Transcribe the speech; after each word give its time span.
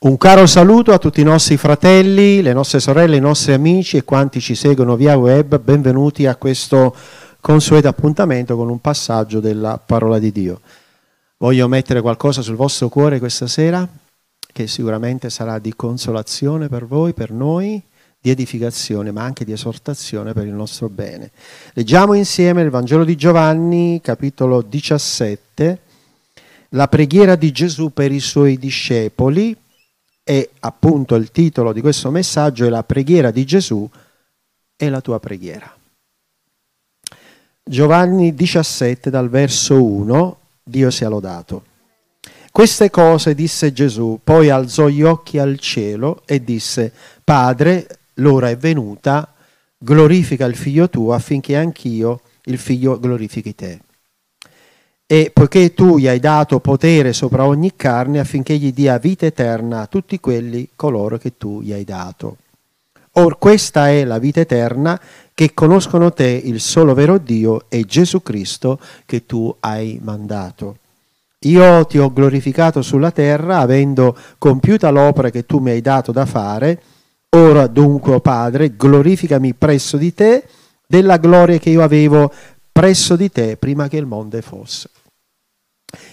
Un 0.00 0.16
caro 0.16 0.46
saluto 0.46 0.92
a 0.92 0.98
tutti 0.98 1.20
i 1.20 1.24
nostri 1.24 1.56
fratelli, 1.56 2.40
le 2.40 2.52
nostre 2.52 2.78
sorelle, 2.78 3.16
i 3.16 3.20
nostri 3.20 3.52
amici 3.52 3.96
e 3.96 4.04
quanti 4.04 4.40
ci 4.40 4.54
seguono 4.54 4.94
via 4.94 5.16
web. 5.16 5.58
Benvenuti 5.58 6.24
a 6.24 6.36
questo 6.36 6.94
consueto 7.40 7.88
appuntamento 7.88 8.54
con 8.54 8.68
un 8.68 8.80
passaggio 8.80 9.40
della 9.40 9.76
parola 9.84 10.20
di 10.20 10.30
Dio. 10.30 10.60
Voglio 11.38 11.66
mettere 11.66 12.00
qualcosa 12.00 12.42
sul 12.42 12.54
vostro 12.54 12.88
cuore 12.88 13.18
questa 13.18 13.48
sera, 13.48 13.88
che 14.52 14.68
sicuramente 14.68 15.30
sarà 15.30 15.58
di 15.58 15.74
consolazione 15.74 16.68
per 16.68 16.86
voi, 16.86 17.12
per 17.12 17.32
noi, 17.32 17.82
di 18.20 18.30
edificazione, 18.30 19.10
ma 19.10 19.24
anche 19.24 19.44
di 19.44 19.50
esortazione 19.50 20.32
per 20.32 20.46
il 20.46 20.54
nostro 20.54 20.88
bene. 20.88 21.32
Leggiamo 21.72 22.12
insieme 22.12 22.62
il 22.62 22.70
Vangelo 22.70 23.02
di 23.02 23.16
Giovanni, 23.16 24.00
capitolo 24.00 24.62
17, 24.62 25.80
la 26.70 26.86
preghiera 26.86 27.34
di 27.34 27.50
Gesù 27.50 27.92
per 27.92 28.12
i 28.12 28.20
suoi 28.20 28.58
discepoli 28.58 29.56
e 30.28 30.50
appunto 30.60 31.14
il 31.14 31.30
titolo 31.30 31.72
di 31.72 31.80
questo 31.80 32.10
messaggio 32.10 32.66
è 32.66 32.68
la 32.68 32.82
preghiera 32.82 33.30
di 33.30 33.46
Gesù 33.46 33.88
e 34.76 34.88
la 34.90 35.00
tua 35.00 35.18
preghiera. 35.18 35.74
Giovanni 37.64 38.34
17 38.34 39.08
dal 39.08 39.30
verso 39.30 39.82
1, 39.82 40.38
Dio 40.62 40.90
sia 40.90 41.08
lodato. 41.08 41.64
Queste 42.52 42.90
cose 42.90 43.34
disse 43.34 43.72
Gesù, 43.72 44.20
poi 44.22 44.50
alzò 44.50 44.88
gli 44.88 45.02
occhi 45.02 45.38
al 45.38 45.58
cielo 45.58 46.20
e 46.26 46.44
disse, 46.44 46.92
Padre, 47.24 47.86
l'ora 48.16 48.50
è 48.50 48.56
venuta, 48.58 49.32
glorifica 49.78 50.44
il 50.44 50.56
figlio 50.56 50.90
tuo 50.90 51.14
affinché 51.14 51.56
anch'io, 51.56 52.20
il 52.44 52.58
figlio, 52.58 53.00
glorifichi 53.00 53.54
te 53.54 53.80
e 55.10 55.30
poiché 55.32 55.72
tu 55.72 55.96
gli 55.96 56.06
hai 56.06 56.20
dato 56.20 56.60
potere 56.60 57.14
sopra 57.14 57.46
ogni 57.46 57.72
carne 57.74 58.18
affinché 58.18 58.58
gli 58.58 58.74
dia 58.74 58.98
vita 58.98 59.24
eterna 59.24 59.80
a 59.80 59.86
tutti 59.86 60.20
quelli 60.20 60.68
coloro 60.76 61.16
che 61.16 61.38
tu 61.38 61.62
gli 61.62 61.72
hai 61.72 61.84
dato. 61.84 62.36
Or 63.12 63.38
questa 63.38 63.88
è 63.88 64.04
la 64.04 64.18
vita 64.18 64.40
eterna, 64.40 65.00
che 65.32 65.54
conoscono 65.54 66.12
te, 66.12 66.28
il 66.44 66.60
solo 66.60 66.92
vero 66.92 67.16
Dio, 67.16 67.64
e 67.70 67.84
Gesù 67.86 68.22
Cristo 68.22 68.78
che 69.06 69.24
tu 69.24 69.52
hai 69.60 69.98
mandato. 70.02 70.76
Io 71.40 71.86
ti 71.86 71.96
ho 71.96 72.12
glorificato 72.12 72.82
sulla 72.82 73.10
terra, 73.10 73.60
avendo 73.60 74.14
compiuta 74.36 74.90
l'opera 74.90 75.30
che 75.30 75.46
tu 75.46 75.58
mi 75.58 75.70
hai 75.70 75.80
dato 75.80 76.12
da 76.12 76.26
fare. 76.26 76.82
Ora 77.30 77.66
dunque, 77.66 78.12
oh 78.12 78.20
Padre, 78.20 78.76
glorificami 78.76 79.54
presso 79.54 79.96
di 79.96 80.12
te 80.12 80.44
della 80.86 81.16
gloria 81.16 81.56
che 81.56 81.70
io 81.70 81.82
avevo 81.82 82.30
presso 82.70 83.16
di 83.16 83.32
te 83.32 83.56
prima 83.56 83.88
che 83.88 83.96
il 83.96 84.06
mondo 84.06 84.38
fosse. 84.42 84.90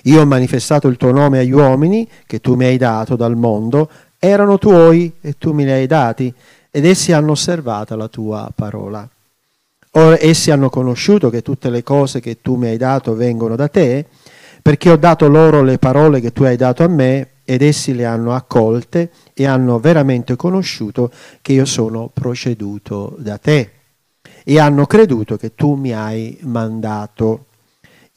Io 0.03 0.21
ho 0.21 0.25
manifestato 0.25 0.87
il 0.87 0.97
tuo 0.97 1.11
nome 1.11 1.39
agli 1.39 1.51
uomini 1.51 2.07
che 2.25 2.39
tu 2.39 2.55
mi 2.55 2.65
hai 2.65 2.77
dato 2.77 3.15
dal 3.15 3.35
mondo, 3.35 3.89
erano 4.19 4.57
tuoi 4.57 5.13
e 5.21 5.37
tu 5.37 5.51
me 5.51 5.65
li 5.65 5.71
hai 5.71 5.87
dati, 5.87 6.33
ed 6.71 6.85
essi 6.85 7.11
hanno 7.11 7.31
osservato 7.31 7.95
la 7.95 8.07
tua 8.07 8.51
parola. 8.53 9.07
Ora 9.91 10.17
essi 10.19 10.51
hanno 10.51 10.69
conosciuto 10.69 11.29
che 11.29 11.41
tutte 11.41 11.69
le 11.69 11.83
cose 11.83 12.19
che 12.19 12.41
tu 12.41 12.55
mi 12.55 12.67
hai 12.67 12.77
dato 12.77 13.15
vengono 13.15 13.55
da 13.55 13.67
te, 13.67 14.05
perché 14.61 14.89
ho 14.89 14.97
dato 14.97 15.27
loro 15.27 15.61
le 15.61 15.77
parole 15.77 16.19
che 16.19 16.33
tu 16.33 16.43
hai 16.43 16.57
dato 16.57 16.83
a 16.83 16.87
me, 16.87 17.29
ed 17.45 17.61
essi 17.61 17.93
le 17.93 18.05
hanno 18.05 18.33
accolte 18.33 19.11
e 19.33 19.45
hanno 19.45 19.79
veramente 19.79 20.35
conosciuto 20.35 21.11
che 21.41 21.53
io 21.53 21.65
sono 21.65 22.09
proceduto 22.11 23.15
da 23.19 23.37
te, 23.37 23.71
e 24.43 24.59
hanno 24.59 24.85
creduto 24.85 25.37
che 25.37 25.53
tu 25.53 25.75
mi 25.75 25.93
hai 25.93 26.37
mandato. 26.41 27.45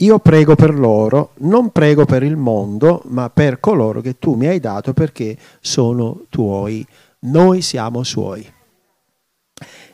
Io 0.00 0.20
prego 0.20 0.54
per 0.54 0.78
loro, 0.78 1.32
non 1.38 1.70
prego 1.70 2.04
per 2.04 2.22
il 2.22 2.36
mondo, 2.36 3.02
ma 3.06 3.30
per 3.30 3.58
coloro 3.58 4.00
che 4.00 4.16
tu 4.16 4.34
mi 4.34 4.46
hai 4.46 4.60
dato 4.60 4.92
perché 4.92 5.36
sono 5.60 6.27
tuoi. 6.28 6.86
Noi 7.20 7.62
siamo 7.62 8.04
suoi. 8.04 8.48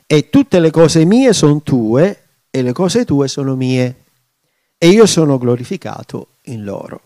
E 0.05 0.29
tutte 0.29 0.59
le 0.59 0.69
cose 0.69 1.05
mie 1.05 1.33
sono 1.33 1.63
tue 1.63 2.19
e 2.51 2.61
le 2.61 2.71
cose 2.71 3.03
tue 3.03 3.27
sono 3.27 3.55
mie. 3.55 4.03
E 4.77 4.89
io 4.89 5.07
sono 5.07 5.39
glorificato 5.39 6.27
in 6.43 6.63
loro. 6.63 7.01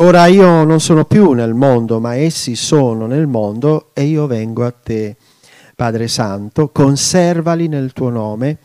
Ora 0.00 0.26
io 0.26 0.64
non 0.64 0.80
sono 0.80 1.04
più 1.04 1.32
nel 1.34 1.54
mondo, 1.54 2.00
ma 2.00 2.16
essi 2.16 2.56
sono 2.56 3.06
nel 3.06 3.28
mondo 3.28 3.90
e 3.92 4.02
io 4.02 4.26
vengo 4.26 4.64
a 4.64 4.72
te. 4.72 5.16
Padre 5.76 6.08
Santo, 6.08 6.70
conservali 6.70 7.68
nel 7.68 7.92
tuo 7.92 8.10
nome, 8.10 8.58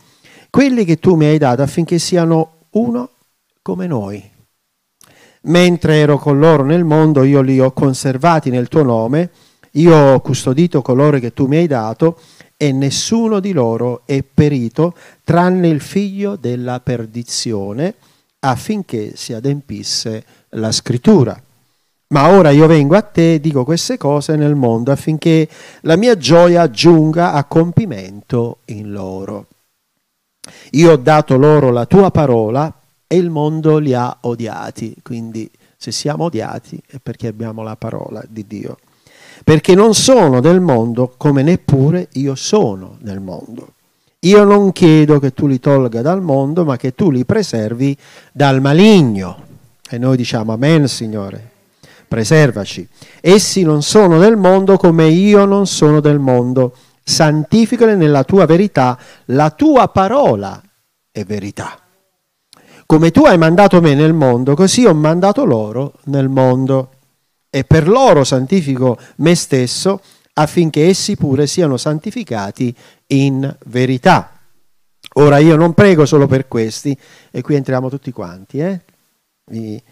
quelli 0.50 0.84
che 0.84 0.98
tu 0.98 1.14
mi 1.14 1.26
hai 1.26 1.38
dato 1.38 1.62
affinché 1.62 2.00
siano 2.00 2.66
uno 2.70 3.10
come 3.64 3.86
noi. 3.86 4.22
Mentre 5.44 5.96
ero 5.96 6.18
con 6.18 6.38
loro 6.38 6.64
nel 6.64 6.84
mondo, 6.84 7.22
io 7.22 7.40
li 7.40 7.58
ho 7.58 7.72
conservati 7.72 8.50
nel 8.50 8.68
tuo 8.68 8.82
nome, 8.82 9.30
io 9.72 9.96
ho 9.96 10.20
custodito 10.20 10.82
coloro 10.82 11.18
che 11.18 11.32
tu 11.32 11.46
mi 11.46 11.56
hai 11.56 11.66
dato, 11.66 12.18
e 12.58 12.72
nessuno 12.72 13.40
di 13.40 13.52
loro 13.52 14.02
è 14.04 14.22
perito, 14.22 14.94
tranne 15.24 15.68
il 15.68 15.80
figlio 15.80 16.36
della 16.36 16.80
perdizione, 16.80 17.94
affinché 18.40 19.16
si 19.16 19.32
adempisse 19.32 20.24
la 20.50 20.70
scrittura. 20.70 21.42
Ma 22.08 22.28
ora 22.28 22.50
io 22.50 22.66
vengo 22.66 22.96
a 22.96 23.02
te 23.02 23.34
e 23.34 23.40
dico 23.40 23.64
queste 23.64 23.96
cose 23.96 24.36
nel 24.36 24.54
mondo 24.54 24.92
affinché 24.92 25.48
la 25.80 25.96
mia 25.96 26.18
gioia 26.18 26.68
giunga 26.68 27.32
a 27.32 27.44
compimento 27.44 28.58
in 28.66 28.92
loro. 28.92 29.46
Io 30.72 30.92
ho 30.92 30.96
dato 30.96 31.38
loro 31.38 31.70
la 31.70 31.86
tua 31.86 32.10
parola 32.10 32.70
e 33.14 33.16
il 33.16 33.30
mondo 33.30 33.78
li 33.78 33.94
ha 33.94 34.16
odiati. 34.22 34.96
Quindi 35.02 35.48
se 35.76 35.92
siamo 35.92 36.24
odiati 36.24 36.80
è 36.84 36.96
perché 37.00 37.28
abbiamo 37.28 37.62
la 37.62 37.76
parola 37.76 38.22
di 38.28 38.44
Dio. 38.46 38.78
Perché 39.44 39.74
non 39.74 39.94
sono 39.94 40.40
del 40.40 40.60
mondo 40.60 41.14
come 41.16 41.42
neppure 41.42 42.08
io 42.14 42.34
sono 42.34 42.96
nel 43.02 43.20
mondo. 43.20 43.74
Io 44.20 44.42
non 44.42 44.72
chiedo 44.72 45.20
che 45.20 45.32
tu 45.32 45.46
li 45.46 45.60
tolga 45.60 46.00
dal 46.02 46.22
mondo, 46.22 46.64
ma 46.64 46.76
che 46.76 46.94
tu 46.94 47.10
li 47.10 47.24
preservi 47.24 47.96
dal 48.32 48.60
maligno. 48.60 49.42
E 49.88 49.98
noi 49.98 50.16
diciamo 50.16 50.52
Amen, 50.52 50.88
Signore. 50.88 51.50
Preservaci. 52.08 52.88
Essi 53.20 53.62
non 53.62 53.82
sono 53.82 54.18
del 54.18 54.36
mondo 54.36 54.76
come 54.76 55.06
io 55.06 55.44
non 55.44 55.66
sono 55.66 56.00
del 56.00 56.18
mondo. 56.18 56.74
Santificali 57.04 57.96
nella 57.96 58.24
tua 58.24 58.46
verità. 58.46 58.98
La 59.26 59.50
tua 59.50 59.88
parola 59.88 60.60
è 61.12 61.24
verità. 61.24 61.78
Come 62.94 63.10
tu 63.10 63.24
hai 63.24 63.36
mandato 63.36 63.80
me 63.80 63.92
nel 63.96 64.12
mondo, 64.12 64.54
così 64.54 64.84
ho 64.84 64.94
mandato 64.94 65.44
loro 65.44 65.94
nel 66.04 66.28
mondo. 66.28 66.90
E 67.50 67.64
per 67.64 67.88
loro 67.88 68.22
santifico 68.22 68.96
me 69.16 69.34
stesso 69.34 70.00
affinché 70.34 70.86
essi 70.86 71.16
pure 71.16 71.48
siano 71.48 71.76
santificati 71.76 72.72
in 73.08 73.52
verità. 73.66 74.38
Ora 75.14 75.38
io 75.38 75.56
non 75.56 75.74
prego 75.74 76.06
solo 76.06 76.28
per 76.28 76.46
questi, 76.46 76.96
e 77.32 77.42
qui 77.42 77.56
entriamo 77.56 77.90
tutti 77.90 78.12
quanti, 78.12 78.60
eh? 78.60 78.80
mi, 79.46 79.82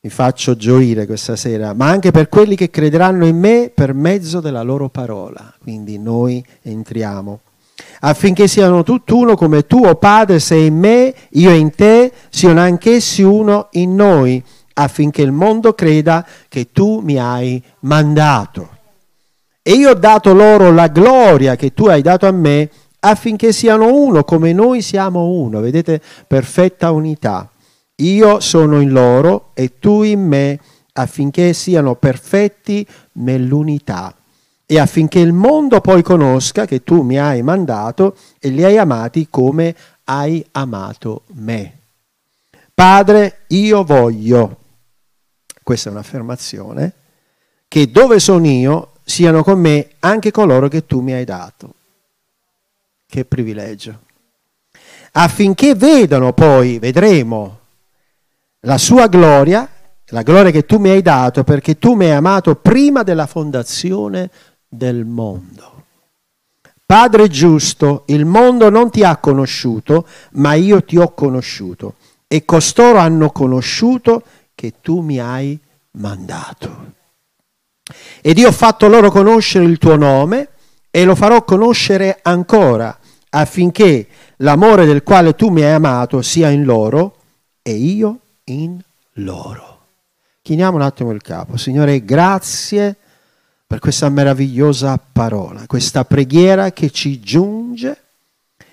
mi 0.00 0.10
faccio 0.10 0.56
gioire 0.56 1.04
questa 1.04 1.36
sera, 1.36 1.74
ma 1.74 1.90
anche 1.90 2.10
per 2.10 2.30
quelli 2.30 2.56
che 2.56 2.70
crederanno 2.70 3.26
in 3.26 3.38
me 3.38 3.70
per 3.74 3.92
mezzo 3.92 4.40
della 4.40 4.62
loro 4.62 4.88
parola. 4.88 5.54
Quindi 5.60 5.98
noi 5.98 6.42
entriamo 6.62 7.40
affinché 8.00 8.48
siano 8.48 8.82
tutt'uno 8.82 9.34
come 9.34 9.66
tu, 9.66 9.84
o 9.84 9.94
Padre, 9.96 10.38
sei 10.38 10.66
in 10.66 10.78
me, 10.78 11.14
io 11.30 11.50
in 11.50 11.74
te, 11.74 12.12
siano 12.28 12.60
anch'essi 12.60 13.22
uno 13.22 13.68
in 13.72 13.94
noi, 13.94 14.42
affinché 14.74 15.22
il 15.22 15.32
mondo 15.32 15.74
creda 15.74 16.26
che 16.48 16.70
tu 16.72 17.00
mi 17.00 17.18
hai 17.18 17.62
mandato. 17.80 18.78
E 19.62 19.72
io 19.72 19.90
ho 19.90 19.94
dato 19.94 20.32
loro 20.32 20.72
la 20.72 20.88
gloria 20.88 21.56
che 21.56 21.74
tu 21.74 21.86
hai 21.86 22.02
dato 22.02 22.26
a 22.26 22.32
me, 22.32 22.70
affinché 23.00 23.52
siano 23.52 23.92
uno 23.92 24.24
come 24.24 24.52
noi 24.52 24.80
siamo 24.82 25.26
uno. 25.26 25.60
Vedete, 25.60 26.00
perfetta 26.26 26.90
unità. 26.90 27.50
Io 27.96 28.40
sono 28.40 28.80
in 28.80 28.90
loro 28.90 29.50
e 29.52 29.78
tu 29.78 30.02
in 30.02 30.26
me, 30.26 30.58
affinché 30.94 31.52
siano 31.52 31.94
perfetti 31.94 32.86
nell'unità 33.12 34.14
e 34.70 34.78
affinché 34.78 35.18
il 35.18 35.32
mondo 35.32 35.80
poi 35.80 36.00
conosca 36.00 36.64
che 36.64 36.84
tu 36.84 37.02
mi 37.02 37.18
hai 37.18 37.42
mandato 37.42 38.16
e 38.38 38.50
li 38.50 38.62
hai 38.62 38.78
amati 38.78 39.26
come 39.28 39.74
hai 40.04 40.46
amato 40.52 41.22
me. 41.32 41.78
Padre, 42.72 43.40
io 43.48 43.82
voglio, 43.82 44.58
questa 45.64 45.88
è 45.88 45.92
un'affermazione, 45.92 46.92
che 47.66 47.90
dove 47.90 48.20
sono 48.20 48.46
io 48.46 48.92
siano 49.02 49.42
con 49.42 49.58
me 49.58 49.88
anche 49.98 50.30
coloro 50.30 50.68
che 50.68 50.86
tu 50.86 51.00
mi 51.00 51.14
hai 51.14 51.24
dato. 51.24 51.74
Che 53.08 53.24
privilegio. 53.24 54.02
Affinché 55.10 55.74
vedano 55.74 56.32
poi, 56.32 56.78
vedremo, 56.78 57.58
la 58.60 58.78
sua 58.78 59.08
gloria, 59.08 59.68
la 60.12 60.22
gloria 60.22 60.52
che 60.52 60.64
tu 60.64 60.78
mi 60.78 60.90
hai 60.90 61.02
dato, 61.02 61.42
perché 61.42 61.76
tu 61.76 61.94
mi 61.94 62.04
hai 62.04 62.12
amato 62.12 62.54
prima 62.54 63.02
della 63.02 63.26
fondazione 63.26 64.30
del 64.70 65.04
mondo. 65.04 65.82
Padre 66.86 67.28
giusto, 67.28 68.04
il 68.06 68.24
mondo 68.24 68.70
non 68.70 68.90
ti 68.90 69.02
ha 69.04 69.16
conosciuto, 69.16 70.06
ma 70.32 70.54
io 70.54 70.82
ti 70.84 70.96
ho 70.96 71.12
conosciuto 71.12 71.94
e 72.26 72.44
costoro 72.44 72.98
hanno 72.98 73.30
conosciuto 73.30 74.22
che 74.54 74.74
tu 74.80 75.00
mi 75.00 75.18
hai 75.18 75.58
mandato. 75.92 76.92
Ed 78.20 78.38
io 78.38 78.48
ho 78.48 78.52
fatto 78.52 78.86
loro 78.86 79.10
conoscere 79.10 79.64
il 79.64 79.78
tuo 79.78 79.96
nome 79.96 80.48
e 80.90 81.04
lo 81.04 81.14
farò 81.14 81.42
conoscere 81.44 82.18
ancora, 82.22 82.96
affinché 83.30 84.06
l'amore 84.36 84.84
del 84.84 85.02
quale 85.02 85.34
tu 85.34 85.48
mi 85.48 85.62
hai 85.62 85.72
amato 85.72 86.22
sia 86.22 86.50
in 86.50 86.64
loro 86.64 87.16
e 87.62 87.72
io 87.72 88.18
in 88.44 88.80
loro. 89.14 89.78
Chiniamo 90.42 90.76
un 90.76 90.82
attimo 90.82 91.10
il 91.10 91.22
capo. 91.22 91.56
Signore, 91.56 92.04
grazie 92.04 92.96
per 93.70 93.78
questa 93.78 94.08
meravigliosa 94.08 94.98
parola, 94.98 95.62
questa 95.68 96.04
preghiera 96.04 96.72
che 96.72 96.90
ci 96.90 97.20
giunge 97.20 97.96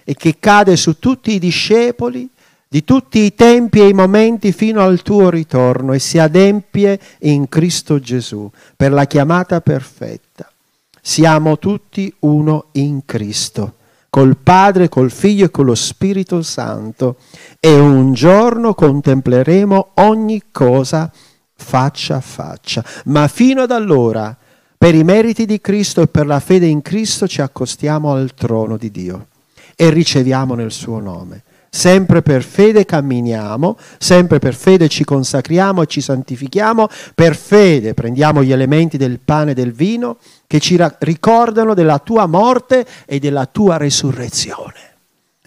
e 0.04 0.16
che 0.16 0.38
cade 0.40 0.76
su 0.76 0.98
tutti 0.98 1.34
i 1.34 1.38
discepoli 1.38 2.28
di 2.68 2.84
tutti 2.84 3.20
i 3.20 3.36
tempi 3.36 3.80
e 3.80 3.90
i 3.90 3.94
momenti 3.94 4.52
fino 4.52 4.82
al 4.82 5.04
tuo 5.04 5.30
ritorno 5.30 5.94
e 5.94 6.00
si 6.00 6.18
adempie 6.18 7.00
in 7.20 7.48
Cristo 7.48 8.00
Gesù 8.00 8.50
per 8.76 8.92
la 8.92 9.06
chiamata 9.06 9.62
perfetta. 9.62 10.52
Siamo 11.00 11.60
tutti 11.60 12.12
uno 12.22 12.70
in 12.72 13.06
Cristo, 13.06 13.76
col 14.10 14.36
Padre, 14.36 14.90
col 14.90 15.12
Figlio 15.12 15.46
e 15.46 15.52
con 15.52 15.66
lo 15.66 15.76
Spirito 15.76 16.42
Santo 16.42 17.18
e 17.60 17.72
un 17.72 18.14
giorno 18.14 18.74
contempleremo 18.74 19.90
ogni 19.94 20.46
cosa 20.52 21.12
faccia 21.54 22.16
a 22.16 22.22
faccia. 22.22 22.84
Ma 23.06 23.28
fino 23.28 23.62
ad 23.62 23.70
allora, 23.70 24.36
per 24.78 24.94
i 24.94 25.04
meriti 25.04 25.46
di 25.46 25.60
Cristo 25.60 26.02
e 26.02 26.08
per 26.08 26.28
la 26.28 26.40
fede 26.40 26.68
in 26.68 26.82
Cristo, 26.82 27.28
ci 27.28 27.42
accostiamo 27.42 28.14
al 28.14 28.34
trono 28.36 28.78
di 28.78 28.92
Dio 28.92 29.28
e 29.76 29.90
riceviamo 29.90 30.54
nel 30.54 30.72
suo 30.72 31.00
nome. 31.00 31.44
Sempre 31.70 32.22
per 32.22 32.44
fede 32.44 32.86
camminiamo, 32.86 33.78
sempre 33.98 34.40
per 34.40 34.56
fede 34.56 34.88
ci 34.88 35.04
consacriamo 35.04 35.82
e 35.82 35.86
ci 35.88 36.02
santifichiamo, 36.02 36.88
per 37.14 37.36
fede 37.36 37.94
prendiamo 37.94 38.44
gli 38.44 38.52
elementi 38.52 38.98
del 38.98 39.20
pane 39.24 39.52
e 39.52 39.54
del 39.54 39.74
vino 39.74 40.18
che 40.48 40.60
ci 40.60 40.80
ricordano 41.00 41.74
della 41.74 42.00
tua 42.00 42.26
morte 42.26 42.86
e 43.06 43.20
della 43.20 43.46
tua 43.46 43.78
resurrezione 43.78 44.96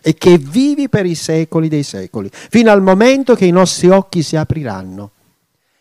e 0.02 0.14
che 0.14 0.38
vivi 0.38 0.88
per 0.88 1.06
i 1.06 1.14
secoli 1.14 1.68
dei 1.68 1.82
secoli, 1.82 2.30
fino 2.32 2.70
al 2.70 2.82
momento 2.82 3.34
che 3.34 3.46
i 3.46 3.50
nostri 3.50 3.88
occhi 3.88 4.22
si 4.22 4.36
apriranno 4.36 5.10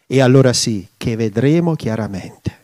e 0.07 0.21
allora 0.21 0.53
sì 0.53 0.87
che 0.97 1.15
vedremo 1.15 1.75
chiaramente. 1.75 2.58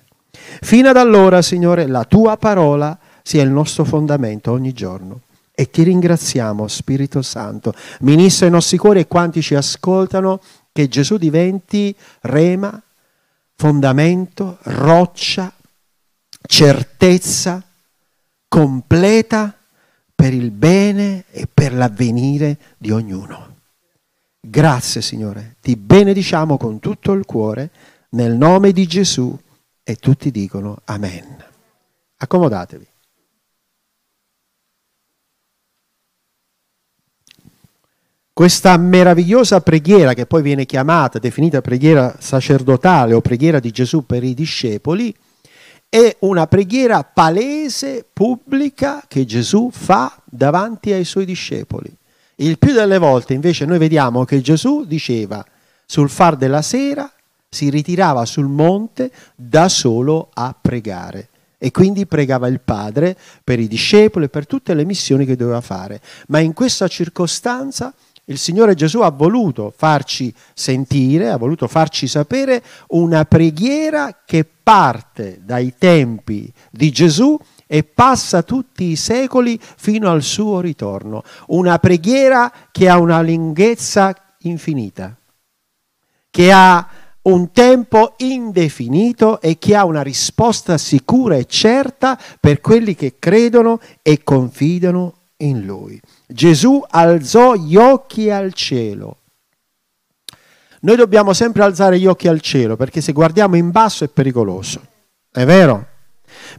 Fino 0.61 0.89
ad 0.89 0.97
allora, 0.97 1.41
Signore, 1.41 1.87
la 1.87 2.03
tua 2.03 2.37
parola 2.37 2.97
sia 3.23 3.43
il 3.43 3.49
nostro 3.49 3.83
fondamento 3.83 4.51
ogni 4.51 4.73
giorno. 4.73 5.21
E 5.51 5.69
ti 5.69 5.83
ringraziamo, 5.83 6.67
Spirito 6.67 7.21
Santo. 7.21 7.73
Ministra 8.01 8.47
i 8.47 8.51
nostri 8.51 8.77
cuori 8.77 8.99
e 8.99 9.07
quanti 9.07 9.41
ci 9.41 9.55
ascoltano, 9.55 10.41
che 10.71 10.87
Gesù 10.89 11.17
diventi 11.17 11.95
rema, 12.21 12.81
fondamento, 13.55 14.57
roccia, 14.63 15.51
certezza 16.45 17.63
completa 18.47 19.57
per 20.13 20.33
il 20.33 20.51
bene 20.51 21.25
e 21.31 21.47
per 21.51 21.73
l'avvenire 21.73 22.57
di 22.77 22.91
ognuno. 22.91 23.53
Grazie 24.39 25.01
Signore, 25.01 25.55
ti 25.61 25.75
benediciamo 25.75 26.57
con 26.57 26.79
tutto 26.79 27.13
il 27.13 27.25
cuore, 27.25 27.71
nel 28.09 28.35
nome 28.35 28.71
di 28.71 28.85
Gesù 28.85 29.37
e 29.87 29.95
tutti 29.95 30.31
dicono 30.31 30.81
Amen. 30.85 31.45
Accomodatevi. 32.17 32.87
Questa 38.33 38.75
meravigliosa 38.77 39.61
preghiera, 39.61 40.13
che 40.13 40.25
poi 40.25 40.41
viene 40.41 40.65
chiamata, 40.65 41.19
definita 41.19 41.61
preghiera 41.61 42.17
sacerdotale 42.19 43.13
o 43.13 43.21
preghiera 43.21 43.59
di 43.59 43.71
Gesù 43.71 44.05
per 44.05 44.23
i 44.23 44.33
discepoli, 44.33 45.15
è 45.87 46.17
una 46.21 46.45
preghiera 46.47 47.03
palese, 47.03 48.05
pubblica, 48.11 49.05
che 49.07 49.23
Gesù 49.23 49.69
fa 49.71 50.21
davanti 50.25 50.91
ai 50.91 51.05
suoi 51.05 51.23
discepoli. 51.23 51.95
Il 52.37 52.57
più 52.57 52.73
delle 52.73 52.97
volte 52.97 53.33
invece 53.33 53.65
noi 53.65 53.77
vediamo 53.77 54.25
che 54.25 54.41
Gesù 54.41 54.83
diceva 54.83 55.45
sul 55.85 56.09
far 56.09 56.35
della 56.35 56.61
sera 56.61 57.09
si 57.55 57.69
ritirava 57.69 58.25
sul 58.25 58.47
monte 58.47 59.09
da 59.33 59.69
solo 59.69 60.29
a 60.33 60.53
pregare 60.59 61.29
e 61.57 61.71
quindi 61.71 62.05
pregava 62.05 62.47
il 62.47 62.59
Padre 62.59 63.17
per 63.43 63.59
i 63.59 63.67
discepoli 63.69 64.25
e 64.25 64.29
per 64.29 64.45
tutte 64.45 64.73
le 64.73 64.83
missioni 64.83 65.25
che 65.25 65.37
doveva 65.37 65.61
fare. 65.61 66.01
Ma 66.27 66.39
in 66.39 66.51
questa 66.51 66.89
circostanza 66.89 67.93
il 68.25 68.37
Signore 68.37 68.75
Gesù 68.75 68.99
ha 68.99 69.09
voluto 69.09 69.73
farci 69.75 70.33
sentire, 70.53 71.29
ha 71.29 71.37
voluto 71.37 71.67
farci 71.67 72.07
sapere 72.07 72.61
una 72.87 73.23
preghiera 73.23 74.23
che 74.25 74.45
parte 74.45 75.39
dai 75.41 75.75
tempi 75.77 76.51
di 76.69 76.91
Gesù 76.91 77.39
e 77.67 77.83
passa 77.83 78.43
tutti 78.43 78.83
i 78.83 78.95
secoli 78.97 79.57
fino 79.59 80.11
al 80.11 80.23
suo 80.23 80.59
ritorno. 80.59 81.23
Una 81.47 81.79
preghiera 81.79 82.51
che 82.69 82.89
ha 82.89 82.99
una 82.99 83.21
lunghezza 83.21 84.13
infinita, 84.39 85.15
che 86.29 86.51
ha 86.51 86.87
un 87.25 87.51
tempo 87.51 88.13
indefinito 88.17 89.41
e 89.41 89.57
che 89.57 89.75
ha 89.75 89.85
una 89.85 90.01
risposta 90.01 90.77
sicura 90.77 91.35
e 91.35 91.45
certa 91.45 92.19
per 92.39 92.61
quelli 92.61 92.95
che 92.95 93.15
credono 93.17 93.79
e 94.01 94.23
confidano 94.23 95.13
in 95.37 95.65
Lui. 95.65 95.99
Gesù 96.27 96.83
alzò 96.87 97.55
gli 97.55 97.75
occhi 97.75 98.29
al 98.29 98.53
cielo. 98.53 99.17
Noi 100.81 100.95
dobbiamo 100.95 101.33
sempre 101.33 101.63
alzare 101.63 101.99
gli 101.99 102.05
occhi 102.05 102.27
al 102.27 102.41
cielo 102.41 102.75
perché 102.75 103.01
se 103.01 103.11
guardiamo 103.11 103.55
in 103.55 103.71
basso 103.71 104.03
è 104.03 104.07
pericoloso. 104.07 104.85
È 105.31 105.43
vero? 105.45 105.87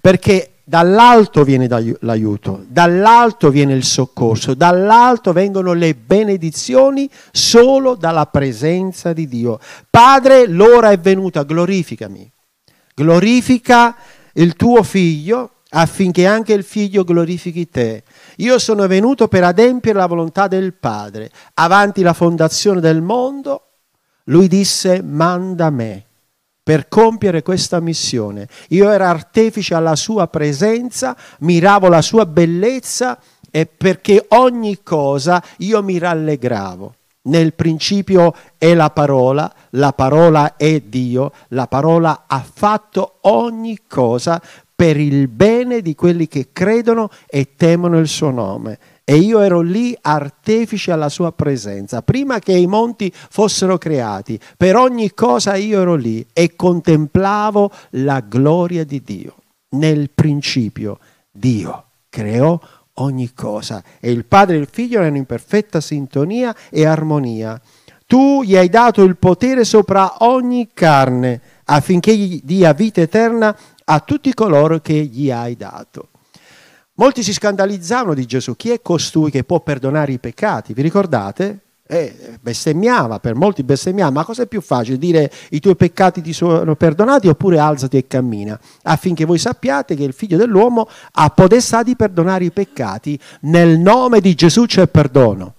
Perché 0.01 0.56
dall'alto 0.69 1.45
viene 1.45 1.69
l'aiuto, 2.01 2.65
dall'alto 2.67 3.51
viene 3.51 3.75
il 3.75 3.85
soccorso, 3.85 4.55
dall'alto 4.55 5.33
vengono 5.33 5.73
le 5.75 5.95
benedizioni 5.95 7.09
solo 7.31 7.95
dalla 7.95 8.27
presenza 8.27 9.13
di 9.13 9.29
Dio. 9.29 9.61
Padre, 9.89 10.49
l'ora 10.49 10.91
è 10.91 10.99
venuta, 10.99 11.45
glorificami. 11.45 12.29
Glorifica 12.97 13.95
il 14.35 14.57
tuo 14.57 14.83
figlio 14.83 15.53
affinché 15.69 16.27
anche 16.27 16.53
il 16.53 16.65
figlio 16.65 17.05
glorifichi 17.05 17.69
te. 17.69 18.03
Io 18.39 18.59
sono 18.59 18.89
venuto 18.89 19.29
per 19.29 19.45
adempiere 19.45 19.99
la 19.99 20.07
volontà 20.07 20.49
del 20.49 20.75
Padre. 20.75 21.31
Avanti 21.55 22.03
la 22.03 22.13
fondazione 22.13 22.81
del 22.81 23.03
mondo, 23.03 23.69
lui 24.25 24.49
disse, 24.49 25.01
manda 25.01 25.71
me 25.71 26.07
per 26.67 26.89
compiere 26.89 27.43
questa 27.43 27.79
missione. 27.79 28.49
Io 28.71 28.91
ero 28.91 29.05
artefice 29.05 29.77
alla 29.77 29.95
sua 29.95 30.27
presenza, 30.27 31.17
miravo 31.39 31.87
la 31.87 32.03
sua 32.03 32.27
bellezza 32.27 33.21
e 33.53 33.67
perché 33.67 34.25
ogni 34.31 34.83
cosa 34.83 35.41
io 35.59 35.81
mi 35.85 35.97
rallegravo. 35.97 36.95
Nel 37.27 37.55
principio 37.55 38.35
è 38.59 38.75
la 38.75 38.91
parola, 38.91 39.49
la 39.71 39.93
parola 39.93 40.57
è 40.57 40.81
Dio, 40.81 41.31
la 41.51 41.69
parola 41.69 42.25
ha 42.27 42.45
fatto 42.45 43.19
ogni 43.21 43.83
cosa 43.87 44.43
per 44.75 44.97
il 44.97 45.29
bene 45.29 45.83
di 45.83 45.95
quelli 45.95 46.27
che 46.27 46.49
credono 46.53 47.11
e 47.29 47.55
temono 47.55 47.97
il 47.99 48.09
suo 48.09 48.31
nome. 48.31 48.79
E 49.09 49.19
io 49.19 49.39
ero 49.39 49.61
lì 49.61 49.97
artefice 50.01 50.91
alla 50.91 51.09
sua 51.09 51.31
presenza. 51.31 52.03
Prima 52.03 52.41
che 52.41 52.51
i 52.57 52.67
monti 52.67 53.13
fossero 53.15 53.79
creati, 53.79 54.37
per 54.57 54.75
ogni 54.75 55.15
cosa 55.15 55.55
io 55.55 55.81
ero 55.81 55.95
lì 55.95 56.27
e 56.33 56.57
contemplavo 56.57 57.71
la 57.91 58.19
gloria 58.19 58.83
di 58.83 59.01
Dio. 59.05 59.37
Nel 59.77 60.11
principio 60.11 60.99
Dio 61.31 61.85
creò 62.09 62.59
ogni 62.95 63.33
cosa 63.33 63.81
e 64.01 64.11
il 64.11 64.25
Padre 64.25 64.57
e 64.57 64.59
il 64.59 64.69
Figlio 64.69 64.99
erano 64.99 65.19
in 65.19 65.25
perfetta 65.25 65.81
sintonia 65.81 66.53
e 66.69 66.85
armonia. 66.85 67.61
Tu 68.09 68.43
gli 68.43 68.57
hai 68.57 68.69
dato 68.69 69.05
il 69.05 69.17
potere 69.17 69.63
sopra 69.63 70.17
ogni 70.25 70.71
carne 70.75 71.41
affinché 71.67 72.17
gli 72.17 72.41
dia 72.43 72.73
vita 72.73 73.03
eterna 73.03 73.57
a 73.85 74.01
tutti 74.01 74.35
coloro 74.35 74.81
che 74.81 74.95
gli 74.95 75.31
hai 75.31 75.57
dato. 75.57 76.09
Molti 76.99 77.23
si 77.23 77.35
scandalizzavano 77.35 78.15
di 78.15 78.25
Gesù. 78.25 78.57
Chi 78.57 78.71
è 78.71 78.81
costui 78.81 79.31
che 79.31 79.45
può 79.45 79.61
perdonare 79.61 80.13
i 80.13 80.19
peccati? 80.19 80.73
Vi 80.73 80.81
ricordate? 80.81 81.61
Eh, 81.87 82.39
bestemmiava, 82.41 83.21
per 83.21 83.35
molti 83.35 83.63
bestemmiava, 83.63 84.11
ma 84.11 84.25
cosa 84.25 84.43
è 84.43 84.47
più 84.47 84.63
facile 84.63 84.97
dire 84.97 85.31
i 85.51 85.61
tuoi 85.61 85.77
peccati 85.77 86.23
ti 86.23 86.33
sono 86.33 86.75
perdonati 86.75 87.29
oppure 87.29 87.59
alzati 87.59 87.97
e 87.97 88.07
cammina, 88.09 88.59
affinché 88.83 89.25
voi 89.25 89.39
sappiate 89.39 89.95
che 89.95 90.03
il 90.03 90.13
figlio 90.13 90.37
dell'uomo 90.37 90.89
ha 91.13 91.31
potestà 91.31 91.85
di 91.85 91.95
perdonare 91.95 92.47
i 92.47 92.51
peccati, 92.51 93.17
nel 93.43 93.79
nome 93.79 94.21
di 94.21 94.35
Gesù 94.35 94.65
c'è 94.65 94.89
perdono. 94.89 95.56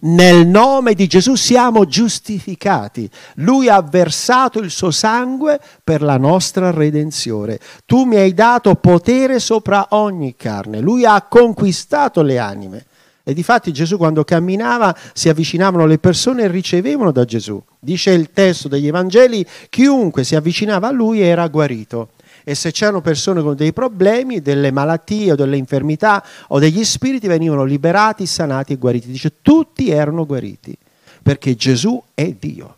Nel 0.00 0.46
nome 0.46 0.94
di 0.94 1.06
Gesù 1.06 1.34
siamo 1.34 1.84
giustificati. 1.84 3.10
Lui 3.36 3.68
ha 3.68 3.80
versato 3.82 4.60
il 4.60 4.70
suo 4.70 4.90
sangue 4.90 5.60
per 5.82 6.02
la 6.02 6.16
nostra 6.16 6.70
redenzione. 6.70 7.58
Tu 7.84 8.04
mi 8.04 8.16
hai 8.16 8.32
dato 8.34 8.74
potere 8.76 9.40
sopra 9.40 9.88
ogni 9.90 10.36
carne. 10.36 10.80
Lui 10.80 11.04
ha 11.04 11.20
conquistato 11.22 12.22
le 12.22 12.38
anime. 12.38 12.86
E 13.24 13.34
difatti 13.34 13.72
Gesù 13.72 13.98
quando 13.98 14.24
camminava 14.24 14.96
si 15.12 15.28
avvicinavano 15.28 15.84
le 15.84 15.98
persone 15.98 16.44
e 16.44 16.48
ricevevano 16.48 17.10
da 17.10 17.24
Gesù. 17.24 17.62
Dice 17.78 18.10
il 18.12 18.30
testo 18.32 18.68
degli 18.68 18.86
Evangeli, 18.86 19.44
chiunque 19.68 20.24
si 20.24 20.34
avvicinava 20.34 20.88
a 20.88 20.92
lui 20.92 21.20
era 21.20 21.46
guarito. 21.48 22.10
E 22.48 22.54
se 22.54 22.72
c'erano 22.72 23.02
persone 23.02 23.42
con 23.42 23.54
dei 23.54 23.74
problemi, 23.74 24.40
delle 24.40 24.70
malattie 24.70 25.32
o 25.32 25.34
delle 25.34 25.58
infermità 25.58 26.24
o 26.46 26.58
degli 26.58 26.82
spiriti, 26.82 27.26
venivano 27.26 27.62
liberati, 27.62 28.24
sanati 28.24 28.72
e 28.72 28.76
guariti. 28.76 29.10
Dice 29.10 29.42
tutti 29.42 29.90
erano 29.90 30.24
guariti, 30.24 30.74
perché 31.22 31.54
Gesù 31.56 32.02
è 32.14 32.34
Dio. 32.38 32.76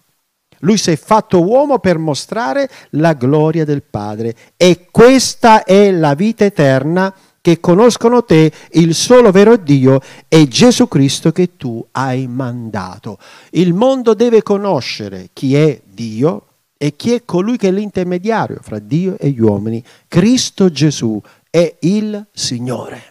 Lui 0.62 0.76
si 0.76 0.90
è 0.90 0.96
fatto 0.96 1.44
uomo 1.44 1.78
per 1.78 1.98
mostrare 1.98 2.68
la 2.90 3.12
gloria 3.12 3.64
del 3.64 3.84
Padre. 3.84 4.34
E 4.56 4.88
questa 4.90 5.62
è 5.62 5.92
la 5.92 6.14
vita 6.14 6.44
eterna 6.44 7.14
che 7.40 7.60
conoscono 7.60 8.24
te, 8.24 8.50
il 8.72 8.92
solo 8.92 9.30
vero 9.30 9.54
Dio, 9.54 10.00
e 10.26 10.48
Gesù 10.48 10.88
Cristo 10.88 11.30
che 11.30 11.56
tu 11.56 11.86
hai 11.92 12.26
mandato. 12.26 13.18
Il 13.50 13.72
mondo 13.72 14.14
deve 14.14 14.42
conoscere 14.42 15.30
chi 15.32 15.54
è 15.54 15.80
Dio 15.84 16.46
e 16.82 16.96
chi 16.96 17.12
è 17.12 17.26
colui 17.26 17.58
che 17.58 17.68
è 17.68 17.70
l'intermediario 17.70 18.60
fra 18.62 18.78
Dio 18.78 19.18
e 19.18 19.28
gli 19.28 19.40
uomini. 19.40 19.84
Cristo 20.08 20.70
Gesù 20.70 21.20
è 21.50 21.76
il 21.80 22.26
Signore. 22.32 23.02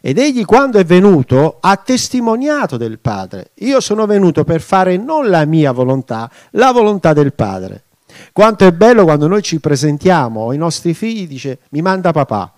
Ed 0.00 0.18
egli 0.18 0.44
quando 0.44 0.78
è 0.78 0.84
venuto 0.84 1.58
ha 1.60 1.76
testimoniato 1.76 2.76
del 2.76 2.98
Padre. 2.98 3.52
Io 3.58 3.78
sono 3.78 4.06
venuto 4.06 4.42
per 4.42 4.60
fare 4.60 4.96
non 4.96 5.28
la 5.28 5.44
mia 5.44 5.70
volontà, 5.70 6.28
la 6.50 6.72
volontà 6.72 7.12
del 7.12 7.32
Padre. 7.32 7.84
Quanto 8.32 8.66
è 8.66 8.72
bello 8.72 9.04
quando 9.04 9.28
noi 9.28 9.42
ci 9.42 9.60
presentiamo 9.60 10.48
ai 10.48 10.58
nostri 10.58 10.94
figli, 10.94 11.28
dice 11.28 11.60
mi 11.70 11.80
manda 11.80 12.10
papà 12.10 12.52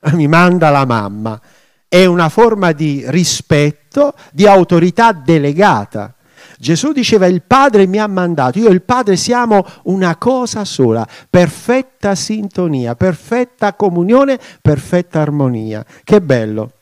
mi 0.12 0.28
manda 0.28 0.68
la 0.70 0.84
mamma. 0.84 1.40
È 1.88 2.04
una 2.04 2.28
forma 2.28 2.72
di 2.72 3.02
rispetto, 3.06 4.14
di 4.30 4.46
autorità 4.46 5.12
delegata. 5.12 6.14
Gesù 6.60 6.92
diceva 6.92 7.24
il 7.24 7.40
Padre 7.40 7.86
mi 7.86 7.96
ha 7.96 8.06
mandato, 8.06 8.58
io 8.58 8.68
e 8.68 8.72
il 8.72 8.82
Padre 8.82 9.16
siamo 9.16 9.64
una 9.84 10.16
cosa 10.16 10.66
sola, 10.66 11.08
perfetta 11.30 12.14
sintonia, 12.14 12.94
perfetta 12.94 13.72
comunione, 13.72 14.38
perfetta 14.60 15.22
armonia. 15.22 15.82
Che 16.04 16.20
bello. 16.20 16.72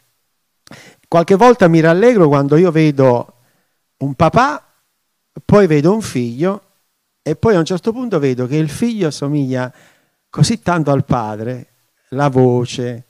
Qualche 1.06 1.36
volta 1.36 1.68
mi 1.68 1.78
rallegro 1.78 2.26
quando 2.26 2.56
io 2.56 2.72
vedo 2.72 3.34
un 3.98 4.14
papà, 4.14 4.66
poi 5.44 5.68
vedo 5.68 5.92
un 5.92 6.02
figlio 6.02 6.62
e 7.22 7.36
poi 7.36 7.54
a 7.54 7.60
un 7.60 7.64
certo 7.64 7.92
punto 7.92 8.18
vedo 8.18 8.48
che 8.48 8.56
il 8.56 8.68
figlio 8.68 9.12
somiglia 9.12 9.72
così 10.28 10.60
tanto 10.60 10.90
al 10.90 11.04
padre, 11.04 11.68
la 12.08 12.28
voce, 12.28 13.04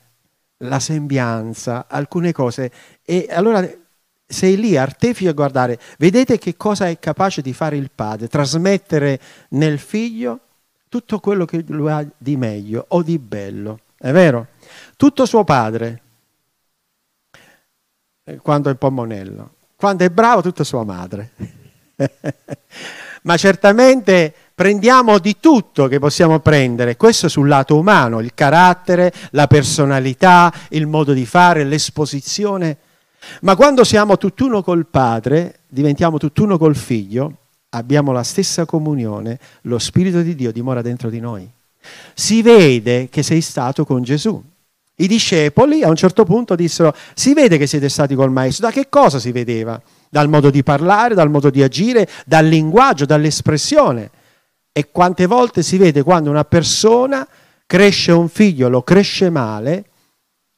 la 0.59 0.81
sembianza, 0.81 1.87
alcune 1.89 2.33
cose. 2.33 2.71
E 3.03 3.27
allora 3.31 3.67
sei 4.31 4.59
lì 4.59 4.77
artefice 4.77 5.31
a 5.31 5.33
guardare, 5.33 5.81
vedete 5.97 6.37
che 6.37 6.55
cosa 6.57 6.87
è 6.87 6.99
capace 6.99 7.41
di 7.41 7.55
fare 7.55 7.77
il 7.77 7.91
padre, 7.93 8.29
trasmettere 8.29 9.19
nel 9.51 9.79
figlio 9.79 10.41
tutto 10.91 11.19
quello 11.19 11.47
che 11.47 11.65
lui 11.69 11.91
ha 11.91 12.07
di 12.17 12.37
meglio 12.37 12.85
o 12.89 13.03
di 13.03 13.19
bello, 13.19 13.81
è 13.97 14.13
vero? 14.13 14.49
Tutto 14.97 15.25
suo 15.25 15.45
padre, 15.45 16.03
eh, 18.25 18.37
quando 18.37 18.69
è 18.69 18.73
un 18.73 18.79
po' 18.79 18.91
monello, 18.91 19.55
quando 19.77 20.05
è 20.05 20.11
bravo 20.11 20.43
tutta 20.43 20.63
sua 20.63 20.85
madre. 20.85 21.31
Ma 23.23 23.37
certamente 23.37 24.33
prendiamo 24.55 25.19
di 25.19 25.39
tutto 25.41 25.89
che 25.89 25.99
possiamo 25.99 26.39
prendere, 26.41 26.97
questo 26.97 27.29
sul 27.29 27.49
lato 27.49 27.77
umano, 27.77 28.21
il 28.21 28.35
carattere, 28.35 29.13
la 29.31 29.47
personalità, 29.47 30.53
il 30.71 30.87
modo 30.87 31.13
di 31.13 31.25
fare, 31.25 31.65
l'esposizione. 31.65 32.77
Ma 33.43 33.57
quando 33.57 33.85
siamo 33.85 34.17
tutt'uno 34.17 34.63
col 34.63 34.87
Padre, 34.87 35.61
diventiamo 35.69 36.19
tutt'uno 36.19 36.59
col 36.59 36.77
Figlio, 36.77 37.37
abbiamo 37.71 38.13
la 38.13 38.23
stessa 38.23 38.65
comunione, 38.65 39.39
lo 39.63 39.79
Spirito 39.79 40.23
di 40.23 40.35
Dio 40.35 40.53
dimora 40.53 40.83
dentro 40.83 41.11
di 41.11 41.21
noi. 41.21 41.49
Si 42.15 42.43
vede 42.43 43.09
che 43.09 43.23
sei 43.23 43.41
stato 43.41 43.85
con 43.85 44.03
Gesù. 44.03 44.43
I 45.01 45.07
discepoli 45.07 45.85
a 45.85 45.89
un 45.89 45.97
certo 45.97 46.25
punto 46.25 46.57
dissero, 46.57 46.95
si 47.15 47.33
vede 47.33 47.57
che 47.57 47.69
siete 47.69 47.89
stati 47.89 48.15
col 48.15 48.33
Maestro. 48.33 48.67
Da 48.67 48.73
che 48.73 48.89
cosa 48.89 49.21
si 49.21 49.31
vedeva? 49.31 49.81
Dal 50.11 50.29
modo 50.29 50.51
di 50.51 50.63
parlare, 50.65 51.15
dal 51.15 51.31
modo 51.31 51.51
di 51.51 51.63
agire, 51.63 52.09
dal 52.27 52.47
linguaggio, 52.47 53.05
dall'espressione. 53.05 54.11
E 54.73 54.91
quante 54.91 55.27
volte 55.27 55.63
si 55.63 55.77
vede 55.77 56.03
quando 56.03 56.31
una 56.31 56.45
persona 56.45 57.27
cresce 57.65 58.11
un 58.13 58.29
figlio, 58.29 58.69
lo 58.69 58.83
cresce 58.83 59.31
male 59.31 59.85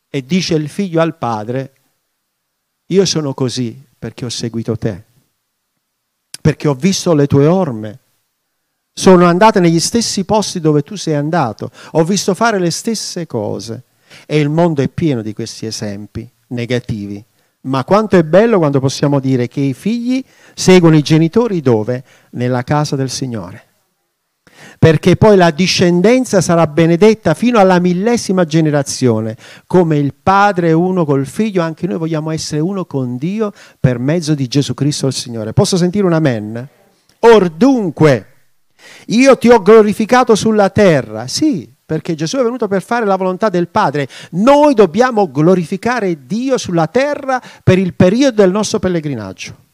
e 0.08 0.24
dice 0.24 0.54
il 0.54 0.68
figlio 0.68 1.00
al 1.00 1.16
padre, 1.16 1.72
io 2.90 3.04
sono 3.04 3.34
così 3.34 3.80
perché 3.98 4.24
ho 4.24 4.28
seguito 4.28 4.76
te, 4.76 5.02
perché 6.40 6.68
ho 6.68 6.74
visto 6.74 7.12
le 7.14 7.26
tue 7.26 7.46
orme, 7.46 7.98
sono 8.92 9.26
andate 9.26 9.60
negli 9.60 9.80
stessi 9.80 10.24
posti 10.24 10.60
dove 10.60 10.82
tu 10.82 10.96
sei 10.96 11.14
andato, 11.14 11.70
ho 11.92 12.04
visto 12.04 12.34
fare 12.34 12.58
le 12.58 12.70
stesse 12.70 13.26
cose 13.26 13.82
e 14.26 14.38
il 14.40 14.48
mondo 14.48 14.82
è 14.82 14.88
pieno 14.88 15.22
di 15.22 15.32
questi 15.32 15.66
esempi 15.66 16.28
negativi. 16.48 17.22
Ma 17.62 17.84
quanto 17.84 18.16
è 18.16 18.24
bello 18.24 18.58
quando 18.58 18.80
possiamo 18.80 19.20
dire 19.20 19.46
che 19.46 19.60
i 19.60 19.74
figli 19.74 20.24
seguono 20.54 20.96
i 20.96 21.02
genitori 21.02 21.60
dove? 21.60 22.02
Nella 22.30 22.62
casa 22.62 22.96
del 22.96 23.10
Signore 23.10 23.69
perché 24.80 25.16
poi 25.16 25.36
la 25.36 25.50
discendenza 25.50 26.40
sarà 26.40 26.66
benedetta 26.66 27.34
fino 27.34 27.58
alla 27.58 27.78
millesima 27.78 28.46
generazione. 28.46 29.36
Come 29.66 29.98
il 29.98 30.14
Padre 30.14 30.68
è 30.68 30.72
uno 30.72 31.04
col 31.04 31.26
Figlio, 31.26 31.60
anche 31.60 31.86
noi 31.86 31.98
vogliamo 31.98 32.30
essere 32.30 32.62
uno 32.62 32.86
con 32.86 33.18
Dio 33.18 33.52
per 33.78 33.98
mezzo 33.98 34.34
di 34.34 34.48
Gesù 34.48 34.72
Cristo 34.72 35.06
il 35.06 35.12
Signore. 35.12 35.52
Posso 35.52 35.76
sentire 35.76 36.06
un 36.06 36.14
amen? 36.14 36.66
Or 37.18 37.50
dunque, 37.50 38.26
io 39.08 39.36
ti 39.36 39.50
ho 39.50 39.60
glorificato 39.60 40.34
sulla 40.34 40.70
terra. 40.70 41.26
Sì, 41.26 41.70
perché 41.84 42.14
Gesù 42.14 42.38
è 42.38 42.42
venuto 42.42 42.66
per 42.66 42.80
fare 42.80 43.04
la 43.04 43.16
volontà 43.16 43.50
del 43.50 43.68
Padre. 43.68 44.08
Noi 44.30 44.72
dobbiamo 44.72 45.30
glorificare 45.30 46.24
Dio 46.24 46.56
sulla 46.56 46.86
terra 46.86 47.38
per 47.62 47.78
il 47.78 47.92
periodo 47.92 48.40
del 48.40 48.50
nostro 48.50 48.78
pellegrinaggio. 48.78 49.68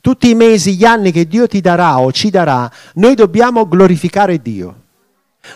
Tutti 0.00 0.30
i 0.30 0.34
mesi, 0.34 0.76
gli 0.76 0.84
anni 0.84 1.12
che 1.12 1.26
Dio 1.26 1.46
ti 1.46 1.60
darà 1.60 2.00
o 2.00 2.10
ci 2.12 2.30
darà, 2.30 2.70
noi 2.94 3.14
dobbiamo 3.14 3.68
glorificare 3.68 4.40
Dio. 4.40 4.76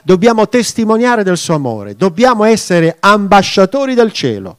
Dobbiamo 0.02 0.48
testimoniare 0.48 1.22
del 1.22 1.36
suo 1.36 1.54
amore, 1.54 1.94
dobbiamo 1.94 2.44
essere 2.44 2.96
ambasciatori 3.00 3.94
del 3.94 4.12
cielo. 4.12 4.58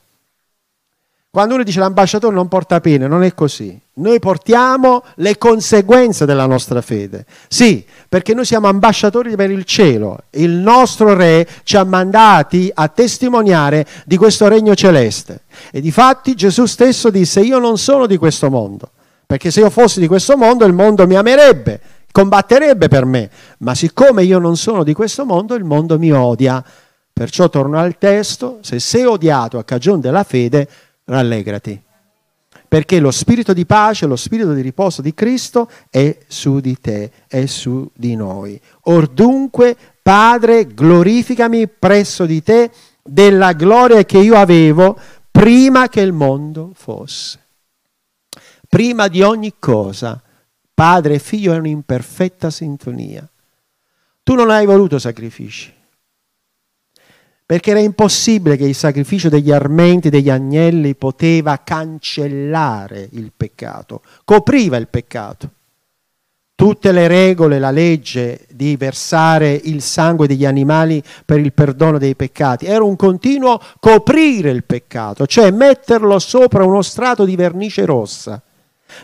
Quando 1.30 1.56
uno 1.56 1.64
dice 1.64 1.80
l'ambasciatore 1.80 2.34
non 2.34 2.48
porta 2.48 2.80
pene, 2.80 3.08
non 3.08 3.22
è 3.22 3.34
così. 3.34 3.78
Noi 3.96 4.20
portiamo 4.20 5.04
le 5.16 5.38
conseguenze 5.38 6.26
della 6.26 6.46
nostra 6.46 6.82
fede. 6.82 7.26
Sì, 7.50 7.86
perché 8.08 8.34
noi 8.34 8.46
siamo 8.46 8.68
ambasciatori 8.68 9.36
per 9.36 9.52
il 9.52 9.66
cielo. 9.66 10.20
Il 10.30 10.52
nostro 10.52 11.14
Re 11.14 11.46
ci 11.64 11.76
ha 11.76 11.84
mandati 11.84 12.72
a 12.74 12.88
testimoniare 12.88 13.86
di 14.06 14.16
questo 14.16 14.48
regno 14.48 14.76
celeste. 14.76 15.42
E 15.72 15.82
difatti 15.82 16.36
Gesù 16.36 16.66
stesso 16.68 17.10
disse, 17.10 17.42
io 17.42 17.60
non 17.60 17.78
sono 17.78 18.08
di 18.08 18.16
questo 18.16 18.50
mondo 18.50 18.92
perché 19.26 19.50
se 19.50 19.62
io 19.62 19.70
fossi 19.70 20.00
di 20.00 20.08
questo 20.08 20.38
mondo, 20.38 20.66
il 20.66 20.74
mondo 20.74 21.08
mi 21.08 21.16
amerebbe, 21.16 21.82
combatterebbe 22.12 22.88
per 22.88 23.06
me. 23.06 23.30
Ma 23.60 23.74
siccome 23.74 24.24
io 24.24 24.40
non 24.40 24.56
sono 24.56 24.84
di 24.84 24.94
questo 24.94 25.26
mondo, 25.26 25.56
il 25.56 25.64
mondo 25.64 25.98
mi 25.98 26.12
odia. 26.12 26.64
Perciò 27.12 27.50
torno 27.50 27.80
al 27.80 27.98
testo, 27.98 28.60
se 28.62 28.80
sei 28.80 29.06
odiato 29.06 29.58
a 29.58 29.64
cagione 29.64 30.02
della 30.02 30.24
fede, 30.24 30.68
rallegrati. 31.06 31.82
Perché 32.68 33.00
lo 33.00 33.12
spirito 33.12 33.54
di 33.54 33.66
pace, 33.66 34.06
lo 34.06 34.16
spirito 34.16 34.54
di 34.54 34.62
riposo 34.62 35.02
di 35.02 35.14
Cristo 35.14 35.70
è 35.90 36.18
su 36.28 36.60
di 36.60 36.78
te, 36.80 37.12
è 37.28 37.46
su 37.46 37.90
di 37.94 38.16
noi. 38.16 38.60
Or 38.84 39.08
dunque, 39.08 39.76
Padre, 40.02 40.68
glorificami 40.68 41.68
presso 41.68 42.26
di 42.26 42.44
te 42.44 42.70
della 43.02 43.54
gloria 43.54 44.04
che 44.04 44.18
io 44.18 44.36
avevo 44.36 44.98
prima 45.32 45.88
che 45.88 46.02
il 46.02 46.12
mondo 46.12 46.72
fosse 46.74 47.45
prima 48.76 49.08
di 49.08 49.22
ogni 49.22 49.54
cosa, 49.58 50.22
padre 50.74 51.14
e 51.14 51.20
figlio 51.20 51.54
erano 51.54 51.70
in 51.70 51.84
perfetta 51.84 52.50
sintonia. 52.50 53.26
Tu 54.22 54.36
non 54.36 54.50
hai 54.50 54.66
voluto 54.66 55.00
sacrifici, 55.00 55.74
perché 57.46 57.70
era 57.70 57.80
impossibile 57.80 58.58
che 58.58 58.66
il 58.66 58.76
sacrificio 58.76 59.30
degli 59.30 59.50
armenti, 59.50 60.10
degli 60.10 60.30
agnelli, 60.30 60.94
poteva 60.94 61.62
cancellare 61.64 63.08
il 63.14 63.32
peccato, 63.34 64.02
copriva 64.26 64.76
il 64.76 64.90
peccato. 64.90 65.52
Tutte 66.54 66.92
le 66.92 67.08
regole, 67.08 67.60
la 67.60 67.72
legge 67.72 68.46
di 68.50 68.76
versare 68.76 69.54
il 69.54 69.82
sangue 69.82 70.28
degli 70.28 70.46
animali 70.46 71.02
per 71.24 71.40
il 71.40 71.54
perdono 71.54 71.98
dei 71.98 72.16
peccati, 72.16 72.66
era 72.66 72.84
un 72.84 72.98
continuo 72.98 73.58
coprire 73.80 74.50
il 74.50 74.66
peccato, 74.66 75.26
cioè 75.26 75.50
metterlo 75.52 76.20
sopra 76.20 76.66
uno 76.66 76.82
strato 76.82 77.24
di 77.24 77.38
vernice 77.38 77.86
rossa 77.86 78.42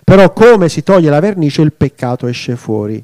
però 0.03 0.33
come 0.33 0.69
si 0.69 0.83
toglie 0.83 1.09
la 1.09 1.19
vernice 1.19 1.61
il 1.61 1.73
peccato 1.73 2.27
esce 2.27 2.55
fuori. 2.55 3.03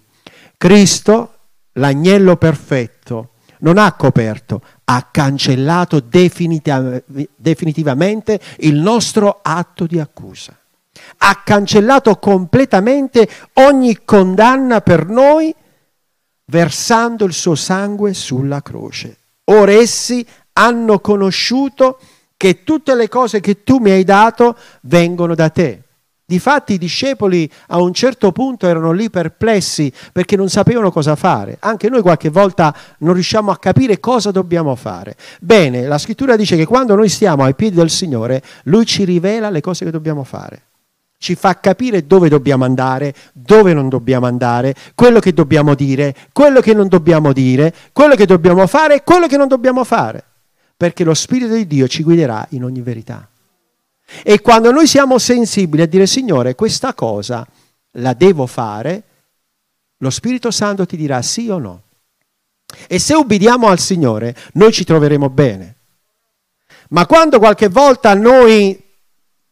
Cristo, 0.57 1.33
l'agnello 1.73 2.37
perfetto, 2.37 3.31
non 3.59 3.77
ha 3.77 3.91
coperto, 3.93 4.61
ha 4.85 5.09
cancellato 5.11 5.99
definitivamente 5.99 8.39
il 8.59 8.75
nostro 8.75 9.39
atto 9.41 9.85
di 9.85 9.99
accusa. 9.99 10.57
Ha 11.17 11.41
cancellato 11.43 12.15
completamente 12.17 13.27
ogni 13.53 13.99
condanna 14.03 14.81
per 14.81 15.07
noi 15.07 15.53
versando 16.45 17.25
il 17.25 17.33
suo 17.33 17.55
sangue 17.55 18.13
sulla 18.13 18.61
croce. 18.61 19.17
Ora 19.45 19.71
essi 19.71 20.25
hanno 20.53 20.99
conosciuto 20.99 21.99
che 22.35 22.63
tutte 22.63 22.95
le 22.95 23.09
cose 23.09 23.39
che 23.39 23.63
tu 23.63 23.77
mi 23.77 23.91
hai 23.91 24.03
dato 24.03 24.57
vengono 24.81 25.35
da 25.35 25.49
te. 25.49 25.83
Difatti 26.29 26.73
i 26.73 26.77
discepoli 26.77 27.49
a 27.67 27.79
un 27.79 27.93
certo 27.93 28.33
punto 28.33 28.67
erano 28.67 28.91
lì 28.91 29.09
perplessi 29.09 29.89
perché 30.11 30.35
non 30.35 30.49
sapevano 30.49 30.91
cosa 30.91 31.15
fare. 31.15 31.55
Anche 31.61 31.87
noi 31.87 32.01
qualche 32.01 32.27
volta 32.27 32.75
non 32.97 33.13
riusciamo 33.13 33.49
a 33.49 33.57
capire 33.57 34.01
cosa 34.01 34.29
dobbiamo 34.29 34.75
fare. 34.75 35.15
Bene, 35.39 35.87
la 35.87 35.97
scrittura 35.97 36.35
dice 36.35 36.57
che 36.57 36.65
quando 36.65 36.95
noi 36.95 37.07
stiamo 37.07 37.45
ai 37.45 37.55
piedi 37.55 37.77
del 37.77 37.89
Signore, 37.89 38.43
Lui 38.63 38.85
ci 38.85 39.05
rivela 39.05 39.49
le 39.49 39.61
cose 39.61 39.85
che 39.85 39.91
dobbiamo 39.91 40.25
fare. 40.25 40.63
Ci 41.17 41.35
fa 41.35 41.57
capire 41.61 42.05
dove 42.05 42.27
dobbiamo 42.27 42.65
andare, 42.65 43.13
dove 43.31 43.73
non 43.73 43.87
dobbiamo 43.87 44.25
andare, 44.25 44.75
quello 44.95 45.19
che 45.19 45.31
dobbiamo 45.31 45.75
dire, 45.75 46.13
quello 46.33 46.59
che 46.59 46.73
non 46.73 46.89
dobbiamo 46.89 47.31
dire, 47.31 47.73
quello 47.93 48.15
che 48.15 48.25
dobbiamo 48.25 48.67
fare 48.67 48.95
e 48.95 49.03
quello 49.03 49.27
che 49.27 49.37
non 49.37 49.47
dobbiamo 49.47 49.85
fare. 49.85 50.25
Perché 50.75 51.05
lo 51.05 51.13
Spirito 51.13 51.53
di 51.53 51.65
Dio 51.65 51.87
ci 51.87 52.03
guiderà 52.03 52.45
in 52.49 52.65
ogni 52.65 52.81
verità. 52.81 53.29
E 54.23 54.41
quando 54.41 54.71
noi 54.71 54.87
siamo 54.87 55.17
sensibili 55.17 55.81
a 55.81 55.87
dire 55.87 56.07
Signore, 56.07 56.55
questa 56.55 56.93
cosa 56.93 57.45
la 57.91 58.13
devo 58.13 58.45
fare, 58.45 59.03
lo 59.97 60.09
Spirito 60.09 60.51
Santo 60.51 60.85
ti 60.85 60.95
dirà 60.95 61.21
sì 61.21 61.49
o 61.49 61.57
no. 61.57 61.81
E 62.87 62.99
se 62.99 63.13
ubbidiamo 63.15 63.67
al 63.67 63.79
Signore, 63.79 64.35
noi 64.53 64.71
ci 64.71 64.83
troveremo 64.83 65.29
bene. 65.29 65.75
Ma 66.89 67.05
quando 67.05 67.39
qualche 67.39 67.67
volta 67.67 68.13
noi 68.13 68.81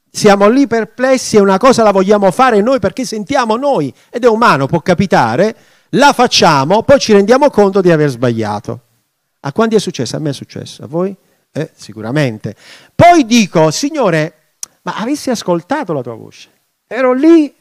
siamo 0.09 0.47
lì 0.47 0.67
perplessi 0.67 1.35
e 1.35 1.41
una 1.41 1.57
cosa 1.57 1.83
la 1.83 1.91
vogliamo 1.91 2.31
fare 2.31 2.61
noi 2.61 2.79
perché 2.79 3.03
sentiamo 3.03 3.57
noi, 3.57 3.93
ed 4.09 4.23
è 4.23 4.27
umano, 4.27 4.67
può 4.67 4.79
capitare, 4.79 5.55
la 5.89 6.13
facciamo, 6.13 6.83
poi 6.83 6.99
ci 6.99 7.11
rendiamo 7.11 7.49
conto 7.49 7.81
di 7.81 7.91
aver 7.91 8.09
sbagliato. 8.09 8.81
A 9.41 9.51
quanti 9.51 9.75
è 9.75 9.79
successo? 9.79 10.15
A 10.15 10.19
me 10.19 10.29
è 10.29 10.33
successo, 10.33 10.83
a 10.83 10.87
voi? 10.87 11.15
Eh, 11.51 11.71
sicuramente. 11.75 12.55
Poi 12.95 13.25
dico, 13.25 13.69
Signore, 13.71 14.33
ma 14.85 14.97
avessi 14.97 15.29
ascoltato 15.29 15.93
la 15.93 16.01
tua 16.01 16.13
voce. 16.13 16.49
Ero 16.87 17.13
lì, 17.13 17.53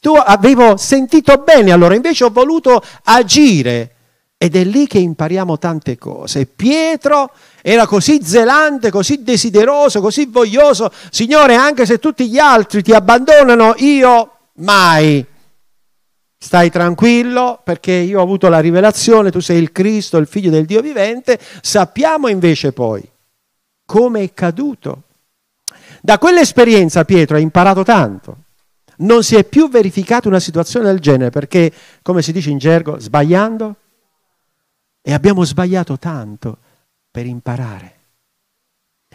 tu 0.00 0.14
avevo 0.14 0.76
sentito 0.76 1.36
bene, 1.38 1.72
allora 1.72 1.94
invece 1.94 2.24
ho 2.24 2.30
voluto 2.30 2.82
agire. 3.04 3.94
Ed 4.36 4.54
è 4.54 4.62
lì 4.62 4.86
che 4.86 4.98
impariamo 4.98 5.58
tante 5.58 5.98
cose. 5.98 6.46
Pietro 6.46 7.32
era 7.60 7.86
così 7.86 8.20
zelante, 8.22 8.90
così 8.90 9.22
desideroso, 9.24 10.00
così 10.00 10.26
voglioso. 10.26 10.92
Signore, 11.10 11.56
anche 11.56 11.86
se 11.86 11.98
tutti 11.98 12.28
gli 12.28 12.38
altri 12.38 12.82
ti 12.82 12.92
abbandonano, 12.92 13.74
io 13.78 14.32
mai. 14.56 15.24
Stai 16.40 16.70
tranquillo 16.70 17.60
perché 17.64 17.92
io 17.92 18.20
ho 18.20 18.22
avuto 18.22 18.48
la 18.48 18.60
rivelazione, 18.60 19.32
tu 19.32 19.40
sei 19.40 19.58
il 19.58 19.72
Cristo, 19.72 20.18
il 20.18 20.28
figlio 20.28 20.50
del 20.50 20.66
Dio 20.66 20.82
vivente. 20.82 21.40
Sappiamo 21.62 22.28
invece 22.28 22.72
poi 22.72 23.02
come 23.84 24.22
è 24.22 24.34
caduto 24.34 25.04
da 26.00 26.18
quell'esperienza 26.18 27.04
Pietro 27.04 27.36
ha 27.36 27.40
imparato 27.40 27.82
tanto. 27.82 28.36
Non 28.98 29.22
si 29.22 29.36
è 29.36 29.44
più 29.44 29.68
verificata 29.68 30.28
una 30.28 30.40
situazione 30.40 30.86
del 30.86 30.98
genere 30.98 31.30
perché, 31.30 31.72
come 32.02 32.22
si 32.22 32.32
dice 32.32 32.50
in 32.50 32.58
gergo, 32.58 32.98
sbagliando, 32.98 33.76
e 35.02 35.12
abbiamo 35.12 35.44
sbagliato 35.44 35.98
tanto 35.98 36.58
per 37.10 37.26
imparare. 37.26 37.94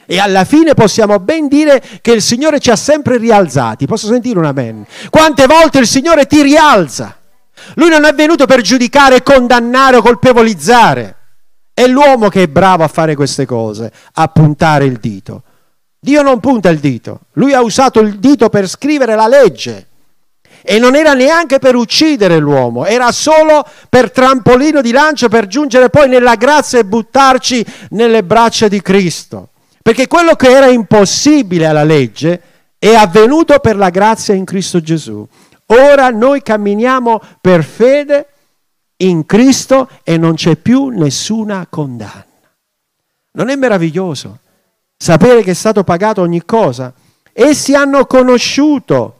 E 0.05 0.19
alla 0.19 0.43
fine 0.43 0.73
possiamo 0.73 1.19
ben 1.19 1.47
dire 1.47 1.81
che 2.01 2.11
il 2.11 2.21
Signore 2.21 2.59
ci 2.59 2.71
ha 2.71 2.75
sempre 2.75 3.17
rialzati. 3.17 3.85
Posso 3.85 4.07
sentire 4.07 4.39
un 4.39 4.45
amen? 4.45 4.85
Quante 5.09 5.45
volte 5.47 5.79
il 5.79 5.87
Signore 5.87 6.25
ti 6.25 6.41
rialza? 6.41 7.17
Lui 7.75 7.89
non 7.89 8.03
è 8.03 8.13
venuto 8.13 8.45
per 8.45 8.61
giudicare, 8.61 9.23
condannare 9.23 9.97
o 9.97 10.01
colpevolizzare. 10.01 11.15
È 11.73 11.87
l'uomo 11.87 12.27
che 12.27 12.43
è 12.43 12.47
bravo 12.47 12.83
a 12.83 12.87
fare 12.87 13.15
queste 13.15 13.45
cose, 13.45 13.91
a 14.13 14.27
puntare 14.27 14.85
il 14.85 14.97
dito. 14.97 15.43
Dio 16.03 16.21
non 16.21 16.41
punta 16.41 16.67
il 16.67 16.79
dito, 16.79 17.21
lui 17.35 17.53
ha 17.53 17.61
usato 17.61 18.01
il 18.01 18.19
dito 18.19 18.49
per 18.49 18.67
scrivere 18.67 19.15
la 19.15 19.29
legge 19.29 19.87
e 20.61 20.77
non 20.77 20.97
era 20.97 21.13
neanche 21.13 21.59
per 21.59 21.75
uccidere 21.75 22.39
l'uomo, 22.39 22.83
era 22.83 23.09
solo 23.13 23.65
per 23.87 24.11
trampolino 24.11 24.81
di 24.81 24.91
lancio 24.91 25.29
per 25.29 25.47
giungere 25.47 25.89
poi 25.89 26.09
nella 26.09 26.35
grazia 26.35 26.79
e 26.79 26.83
buttarci 26.83 27.65
nelle 27.91 28.21
braccia 28.21 28.67
di 28.67 28.81
Cristo. 28.81 29.51
Perché 29.81 30.07
quello 30.07 30.35
che 30.35 30.49
era 30.49 30.67
impossibile 30.67 31.67
alla 31.67 31.85
legge 31.85 32.41
è 32.77 32.93
avvenuto 32.95 33.59
per 33.59 33.77
la 33.77 33.89
grazia 33.89 34.33
in 34.33 34.43
Cristo 34.43 34.81
Gesù. 34.81 35.25
Ora 35.67 36.09
noi 36.09 36.41
camminiamo 36.41 37.21
per 37.39 37.63
fede 37.63 38.27
in 38.97 39.25
Cristo 39.25 39.87
e 40.03 40.17
non 40.17 40.35
c'è 40.35 40.57
più 40.57 40.89
nessuna 40.89 41.65
condanna. 41.69 42.25
Non 43.31 43.47
è 43.47 43.55
meraviglioso? 43.55 44.39
Sapere 45.03 45.43
che 45.43 45.51
è 45.51 45.53
stato 45.53 45.83
pagato 45.83 46.21
ogni 46.21 46.45
cosa. 46.45 46.93
Essi 47.33 47.75
hanno 47.75 48.05
conosciuto 48.05 49.17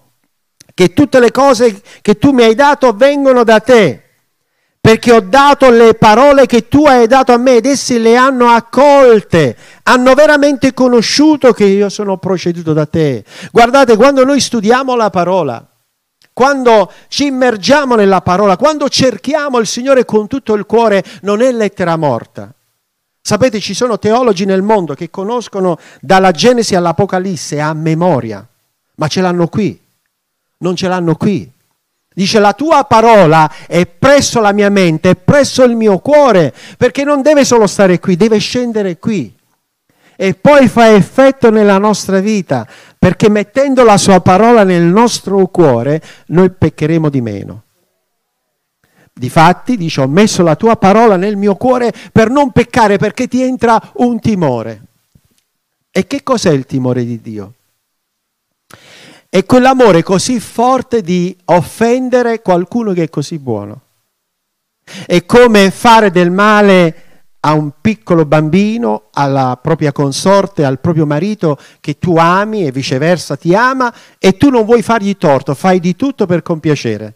che 0.74 0.93
tutte 0.93 1.19
le 1.19 1.30
cose 1.30 1.82
che 2.02 2.17
tu 2.17 2.32
mi 2.32 2.43
hai 2.43 2.56
dato 2.56 2.93
vengono 2.93 3.43
da 3.43 3.60
te, 3.60 4.02
perché 4.80 5.12
ho 5.12 5.19
dato 5.19 5.69
le 5.69 5.96
parole 5.96 6.46
che 6.46 6.69
tu 6.69 6.86
hai 6.86 7.06
dato 7.06 7.34
a 7.34 7.38
me 7.38 7.58
ed 7.58 7.65
essi 7.65 8.00
le 8.00 8.15
hanno 8.15 8.48
accolte, 8.48 9.58
hanno 9.84 10.13
veramente 10.13 10.74
conosciuto 10.74 11.52
che 11.52 11.65
io 11.65 11.89
sono 11.89 12.15
proceduto 12.15 12.72
da 12.72 12.86
te. 12.86 13.26
Guardate, 13.52 13.98
quando 13.98 14.24
noi 14.24 14.39
studiamo 14.39 14.96
la 14.96 15.10
parola, 15.10 15.67
quando 16.32 16.89
ci 17.10 17.26
immergiamo 17.26 17.96
nella 17.96 18.22
parola, 18.22 18.56
quando 18.56 18.88
cerchiamo 18.88 19.60
il 19.60 19.67
Signore 19.67 20.06
con 20.06 20.28
tutto 20.28 20.54
il 20.54 20.65
cuore, 20.65 21.04
non 21.24 21.41
è 21.41 21.52
lettera 21.52 21.98
morta, 21.98 22.56
Sapete, 23.26 23.62
ci 23.62 23.74
sono 23.74 23.98
teologi 23.98 24.44
nel 24.44 24.62
mondo 24.62 24.96
che 24.96 25.10
conoscono 25.10 25.80
dalla 26.02 26.32
Genesi 26.32 26.76
all'Apocalisse 26.76 27.62
a 27.62 27.74
memoria, 27.74 28.46
ma 28.96 29.08
ce 29.08 29.22
l'hanno 29.22 29.48
qui, 29.48 29.80
non 30.58 30.76
ce 30.76 30.90
l'hanno 30.90 31.16
qui. 31.16 31.50
Dice 32.14 32.40
la 32.40 32.52
tua 32.52 32.84
parola 32.84 33.50
è 33.66 33.86
presso 33.86 34.42
la 34.42 34.52
mia 34.52 34.70
mente, 34.70 35.12
è 35.12 35.16
presso 35.16 35.64
il 35.64 35.78
mio 35.78 36.00
cuore, 36.00 36.54
perché 36.78 37.06
non 37.06 37.22
deve 37.22 37.46
solo 37.46 37.66
stare 37.66 37.98
qui, 38.02 38.18
deve 38.18 38.40
scendere 38.40 38.98
qui. 38.98 39.34
E 40.18 40.34
poi 40.34 40.68
fa 40.68 40.94
effetto 40.94 41.50
nella 41.50 41.78
nostra 41.78 42.20
vita, 42.20 42.68
perché 43.00 43.30
mettendo 43.30 43.86
la 43.86 43.98
sua 43.98 44.20
parola 44.20 44.66
nel 44.66 44.84
nostro 44.84 45.46
cuore 45.48 46.02
noi 46.28 46.50
peccheremo 46.50 47.08
di 47.08 47.22
meno. 47.22 47.64
Difatti, 49.13 49.78
dice, 49.78 50.02
ho 50.02 50.08
messo 50.08 50.41
la 50.41 50.56
tua 50.56 50.76
parola 50.76 51.15
nel 51.17 51.38
mio 51.38 51.56
cuore 51.56 51.93
per 52.12 52.30
non 52.30 52.52
peccare, 52.52 52.97
perché 52.97 53.28
ti 53.28 53.41
entra 53.41 53.80
un 53.97 54.19
timore. 54.19 54.82
E 55.91 56.08
che 56.08 56.23
cos'è 56.23 56.49
il 56.49 56.65
timore 56.65 57.06
di 57.06 57.21
Dio? 57.21 57.54
È 59.30 59.45
quell'amore 59.45 60.02
così 60.02 60.39
forte 60.39 61.02
di 61.02 61.36
offendere 61.45 62.41
qualcuno 62.41 62.93
che 62.93 63.04
è 63.04 63.10
così 63.10 63.38
buono. 63.38 63.82
È 65.06 65.26
come 65.26 65.69
fare 65.69 66.12
del 66.12 66.32
male 66.32 66.95
a 67.39 67.54
un 67.54 67.71
piccolo 67.80 68.26
bambino, 68.26 69.10
alla 69.12 69.58
propria 69.62 69.91
consorte, 69.91 70.65
al 70.65 70.80
proprio 70.80 71.06
marito 71.06 71.58
che 71.80 71.99
tu 71.99 72.15
ami 72.15 72.65
e 72.65 72.71
viceversa 72.71 73.36
ti 73.36 73.54
ama 73.54 73.93
e 74.17 74.38
tu 74.38 74.49
non 74.49 74.65
vuoi 74.65 74.82
fargli 74.82 75.17
torto, 75.17 75.54
fai 75.54 75.80
di 75.80 75.95
tutto 75.95 76.26
per 76.26 76.41
compiacere. 76.41 77.15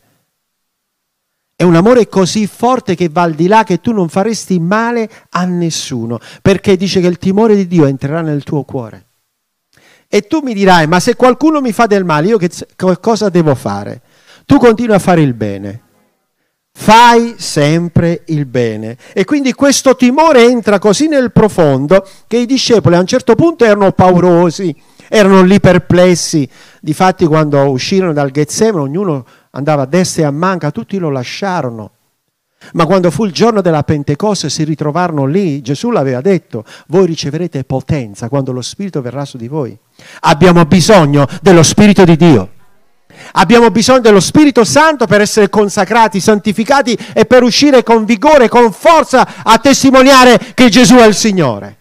È 1.60 1.64
un 1.64 1.74
amore 1.74 2.08
così 2.08 2.46
forte 2.46 2.94
che 2.94 3.10
va 3.10 3.24
al 3.24 3.34
di 3.34 3.48
là 3.48 3.64
che 3.64 3.82
tu 3.82 3.92
non 3.92 4.10
faresti 4.10 4.60
male 4.60 5.10
a 5.32 5.44
nessuno, 5.46 6.20
perché 6.44 6.78
dice 6.78 7.02
che 7.02 7.08
il 7.08 7.18
timore 7.18 7.56
di 7.56 7.66
Dio 7.66 7.88
entrerà 7.88 8.22
nel 8.22 8.44
tuo 8.44 8.62
cuore. 8.62 9.08
E 10.08 10.28
tu 10.28 10.42
mi 10.44 10.54
dirai, 10.54 10.86
ma 10.86 11.00
se 11.00 11.16
qualcuno 11.16 11.60
mi 11.60 11.72
fa 11.72 11.88
del 11.88 12.06
male, 12.06 12.28
io 12.28 12.38
che 12.38 12.52
cosa 13.02 13.30
devo 13.30 13.56
fare? 13.56 14.02
Tu 14.46 14.60
continui 14.60 14.94
a 14.94 15.00
fare 15.00 15.22
il 15.22 15.34
bene. 15.34 15.82
Fai 16.74 17.34
sempre 17.40 18.22
il 18.28 18.46
bene. 18.46 18.96
E 19.12 19.26
quindi 19.26 19.52
questo 19.54 19.96
timore 19.96 20.44
entra 20.44 20.78
così 20.78 21.08
nel 21.08 21.32
profondo 21.32 22.08
che 22.28 22.38
i 22.38 22.46
discepoli 22.46 22.94
a 22.94 23.00
un 23.00 23.08
certo 23.08 23.34
punto 23.34 23.66
erano 23.66 23.94
paurosi, 23.94 24.76
erano 25.10 25.42
lì 25.42 25.60
perplessi. 25.60 26.48
Difatti 26.80 27.26
quando 27.26 27.60
uscirono 27.72 28.14
dal 28.14 28.30
Getsemane 28.30 28.84
ognuno 28.84 29.26
andava 29.58 29.84
a 29.84 29.86
destra 29.86 30.24
e 30.24 30.26
a 30.26 30.32
manca, 30.32 30.72
tutti 30.72 30.98
lo 30.98 31.10
lasciarono. 31.10 31.92
Ma 32.74 32.86
quando 32.86 33.12
fu 33.12 33.26
il 33.26 33.32
giorno 33.32 33.62
della 33.62 33.84
Pentecoste 33.84 34.50
si 34.50 34.64
ritrovarono 34.64 35.26
lì, 35.26 35.62
Gesù 35.62 35.90
l'aveva 35.90 36.22
detto, 36.22 36.64
voi 36.88 37.06
riceverete 37.06 37.64
potenza 37.64 38.30
quando 38.30 38.52
lo 38.52 38.62
Spirito 38.62 39.02
verrà 39.02 39.26
su 39.26 39.38
di 39.38 39.48
voi. 39.48 39.78
Abbiamo 40.22 40.66
bisogno 40.66 41.28
dello 41.42 41.64
Spirito 41.64 42.04
di 42.04 42.16
Dio. 42.16 42.52
Abbiamo 43.34 43.72
bisogno 43.72 44.02
dello 44.02 44.20
Spirito 44.20 44.64
Santo 44.64 45.08
per 45.08 45.22
essere 45.22 45.50
consacrati, 45.50 46.20
santificati 46.20 46.98
e 47.14 47.26
per 47.26 47.42
uscire 47.42 47.82
con 47.82 48.06
vigore, 48.06 48.48
con 48.50 48.72
forza 48.72 49.28
a 49.44 49.58
testimoniare 49.58 50.38
che 50.54 50.70
Gesù 50.70 50.96
è 50.96 51.06
il 51.06 51.16
Signore. 51.16 51.78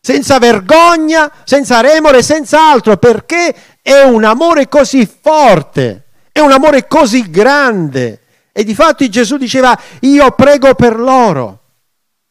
Senza 0.00 0.38
vergogna, 0.38 1.30
senza 1.44 1.80
remore, 1.80 2.22
senza 2.22 2.70
altro, 2.70 2.96
perché 2.98 3.54
è 3.80 4.02
un 4.02 4.24
amore 4.24 4.68
così 4.68 5.06
forte, 5.06 6.07
è 6.38 6.42
un 6.42 6.52
amore 6.52 6.86
così 6.86 7.30
grande. 7.30 8.22
E 8.52 8.64
difatti 8.64 9.08
Gesù 9.08 9.36
diceva, 9.36 9.78
io 10.00 10.30
prego 10.32 10.74
per 10.74 10.98
loro. 10.98 11.60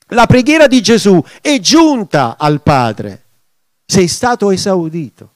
La 0.10 0.26
preghiera 0.26 0.68
di 0.68 0.82
Gesù 0.82 1.22
è 1.42 1.60
giunta 1.60 2.36
al 2.38 2.62
Padre. 2.62 3.24
Sei 3.86 4.08
stato 4.08 4.52
esaudito 4.52 5.32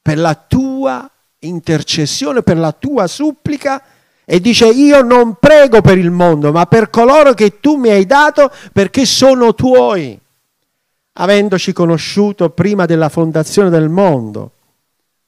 per 0.00 0.18
la 0.18 0.34
tua 0.34 1.10
intercessione, 1.40 2.42
per 2.42 2.56
la 2.56 2.72
tua 2.72 3.06
supplica 3.06 3.82
e 4.24 4.40
dice 4.40 4.66
io 4.66 5.02
non 5.02 5.36
prego 5.40 5.80
per 5.80 5.98
il 5.98 6.10
mondo, 6.10 6.52
ma 6.52 6.66
per 6.66 6.90
coloro 6.90 7.34
che 7.34 7.60
tu 7.60 7.76
mi 7.76 7.90
hai 7.90 8.06
dato 8.06 8.50
perché 8.72 9.04
sono 9.04 9.54
tuoi, 9.54 10.18
avendoci 11.14 11.72
conosciuto 11.72 12.50
prima 12.50 12.86
della 12.86 13.08
fondazione 13.08 13.70
del 13.70 13.88
mondo. 13.88 14.52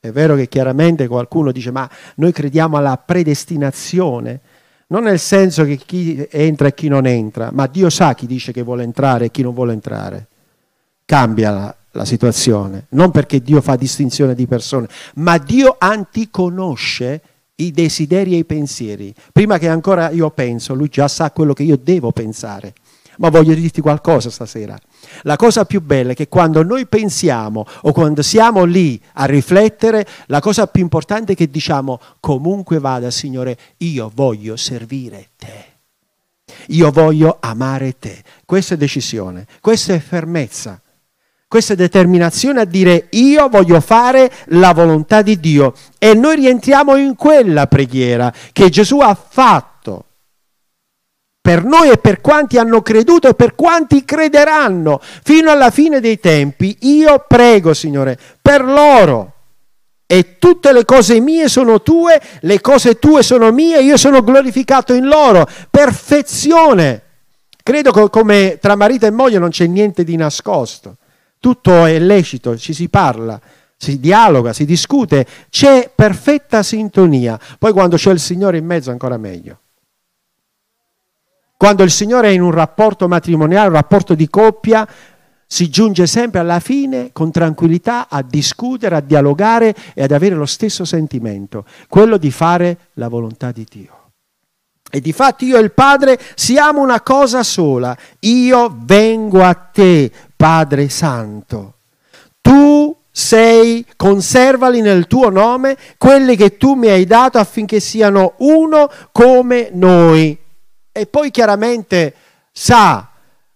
È 0.02 0.10
vero 0.12 0.34
che 0.34 0.48
chiaramente 0.48 1.06
qualcuno 1.06 1.52
dice 1.52 1.70
ma 1.70 1.88
noi 2.16 2.32
crediamo 2.32 2.78
alla 2.78 2.96
predestinazione, 2.96 4.40
non 4.86 5.02
nel 5.02 5.18
senso 5.18 5.64
che 5.66 5.76
chi 5.76 6.26
entra 6.30 6.68
e 6.68 6.74
chi 6.74 6.88
non 6.88 7.06
entra, 7.06 7.50
ma 7.52 7.66
Dio 7.66 7.90
sa 7.90 8.14
chi 8.14 8.26
dice 8.26 8.50
che 8.50 8.62
vuole 8.62 8.82
entrare 8.82 9.26
e 9.26 9.30
chi 9.30 9.42
non 9.42 9.52
vuole 9.52 9.74
entrare. 9.74 10.28
Cambia 11.04 11.50
la, 11.50 11.76
la 11.90 12.04
situazione, 12.06 12.86
non 12.90 13.10
perché 13.10 13.42
Dio 13.42 13.60
fa 13.60 13.76
distinzione 13.76 14.34
di 14.34 14.46
persone, 14.46 14.88
ma 15.16 15.36
Dio 15.36 15.76
anticonosce 15.78 17.20
i 17.56 17.70
desideri 17.70 18.32
e 18.32 18.38
i 18.38 18.44
pensieri. 18.46 19.14
Prima 19.32 19.58
che 19.58 19.68
ancora 19.68 20.08
io 20.08 20.30
penso, 20.30 20.72
lui 20.72 20.88
già 20.88 21.08
sa 21.08 21.30
quello 21.30 21.52
che 21.52 21.62
io 21.62 21.76
devo 21.76 22.10
pensare. 22.10 22.72
Ma 23.18 23.28
voglio 23.28 23.54
dirti 23.54 23.80
qualcosa 23.80 24.30
stasera. 24.30 24.78
La 25.22 25.36
cosa 25.36 25.64
più 25.64 25.80
bella 25.80 26.12
è 26.12 26.14
che 26.14 26.28
quando 26.28 26.62
noi 26.62 26.86
pensiamo 26.86 27.66
o 27.82 27.92
quando 27.92 28.22
siamo 28.22 28.64
lì 28.64 29.00
a 29.14 29.24
riflettere, 29.26 30.06
la 30.26 30.40
cosa 30.40 30.66
più 30.66 30.82
importante 30.82 31.32
è 31.32 31.36
che 31.36 31.50
diciamo 31.50 32.00
comunque 32.20 32.78
vada, 32.78 33.10
Signore, 33.10 33.58
io 33.78 34.10
voglio 34.14 34.56
servire 34.56 35.30
te. 35.36 35.64
Io 36.68 36.90
voglio 36.90 37.38
amare 37.40 37.98
te. 37.98 38.22
Questa 38.44 38.74
è 38.74 38.76
decisione, 38.76 39.46
questa 39.60 39.94
è 39.94 39.98
fermezza 39.98 40.80
questa 41.50 41.74
determinazione 41.74 42.60
a 42.60 42.64
dire 42.64 43.08
io 43.10 43.48
voglio 43.48 43.80
fare 43.80 44.30
la 44.50 44.72
volontà 44.72 45.20
di 45.20 45.40
Dio 45.40 45.74
e 45.98 46.14
noi 46.14 46.36
rientriamo 46.36 46.94
in 46.94 47.16
quella 47.16 47.66
preghiera 47.66 48.32
che 48.52 48.68
Gesù 48.68 49.00
ha 49.00 49.16
fatto 49.16 49.69
per 51.40 51.64
noi 51.64 51.90
e 51.90 51.98
per 51.98 52.20
quanti 52.20 52.58
hanno 52.58 52.82
creduto 52.82 53.28
e 53.28 53.34
per 53.34 53.54
quanti 53.54 54.04
crederanno 54.04 55.00
fino 55.22 55.50
alla 55.50 55.70
fine 55.70 56.00
dei 56.00 56.20
tempi. 56.20 56.76
Io 56.80 57.24
prego, 57.26 57.74
Signore, 57.74 58.18
per 58.40 58.64
loro. 58.64 59.34
E 60.06 60.38
tutte 60.38 60.72
le 60.72 60.84
cose 60.84 61.20
mie 61.20 61.48
sono 61.48 61.82
tue, 61.82 62.20
le 62.40 62.60
cose 62.60 62.98
tue 62.98 63.22
sono 63.22 63.52
mie, 63.52 63.80
io 63.80 63.96
sono 63.96 64.22
glorificato 64.22 64.92
in 64.92 65.06
loro. 65.06 65.46
Perfezione. 65.70 67.02
Credo 67.62 67.92
che 67.92 68.10
come 68.10 68.58
tra 68.60 68.74
marito 68.74 69.06
e 69.06 69.10
moglie 69.10 69.38
non 69.38 69.50
c'è 69.50 69.66
niente 69.66 70.02
di 70.02 70.16
nascosto 70.16 70.96
tutto 71.40 71.86
è 71.86 71.98
lecito, 71.98 72.56
ci 72.58 72.74
si 72.74 72.88
parla, 72.90 73.40
si 73.76 73.98
dialoga, 73.98 74.52
si 74.52 74.66
discute, 74.66 75.26
c'è 75.48 75.90
perfetta 75.92 76.62
sintonia. 76.62 77.40
Poi 77.58 77.72
quando 77.72 77.96
c'è 77.96 78.12
il 78.12 78.20
Signore 78.20 78.58
in 78.58 78.66
mezzo 78.66 78.90
ancora 78.90 79.16
meglio. 79.16 79.58
Quando 81.60 81.82
il 81.82 81.90
Signore 81.90 82.28
è 82.28 82.30
in 82.30 82.40
un 82.40 82.52
rapporto 82.52 83.06
matrimoniale, 83.06 83.68
un 83.68 83.74
rapporto 83.74 84.14
di 84.14 84.30
coppia, 84.30 84.88
si 85.46 85.68
giunge 85.68 86.06
sempre 86.06 86.40
alla 86.40 86.58
fine 86.58 87.10
con 87.12 87.30
tranquillità 87.30 88.08
a 88.08 88.22
discutere, 88.22 88.96
a 88.96 89.00
dialogare 89.00 89.74
e 89.92 90.02
ad 90.02 90.10
avere 90.10 90.36
lo 90.36 90.46
stesso 90.46 90.86
sentimento, 90.86 91.66
quello 91.86 92.16
di 92.16 92.30
fare 92.30 92.88
la 92.94 93.08
volontà 93.08 93.52
di 93.52 93.66
Dio. 93.68 94.12
E 94.90 95.02
di 95.02 95.12
fatto 95.12 95.44
io 95.44 95.58
e 95.58 95.60
il 95.60 95.72
Padre 95.72 96.18
siamo 96.34 96.80
una 96.80 97.02
cosa 97.02 97.42
sola. 97.42 97.94
Io 98.20 98.74
vengo 98.80 99.44
a 99.44 99.52
te 99.52 100.10
Padre 100.34 100.88
Santo. 100.88 101.74
Tu 102.40 102.96
sei, 103.10 103.84
conservali 103.96 104.80
nel 104.80 105.06
tuo 105.06 105.28
nome, 105.28 105.76
quelli 105.98 106.36
che 106.36 106.56
tu 106.56 106.72
mi 106.72 106.88
hai 106.88 107.04
dato 107.04 107.36
affinché 107.36 107.80
siano 107.80 108.32
uno 108.38 108.90
come 109.12 109.68
noi. 109.74 110.39
E 111.00 111.06
poi 111.06 111.30
chiaramente 111.30 112.14
sa 112.52 113.08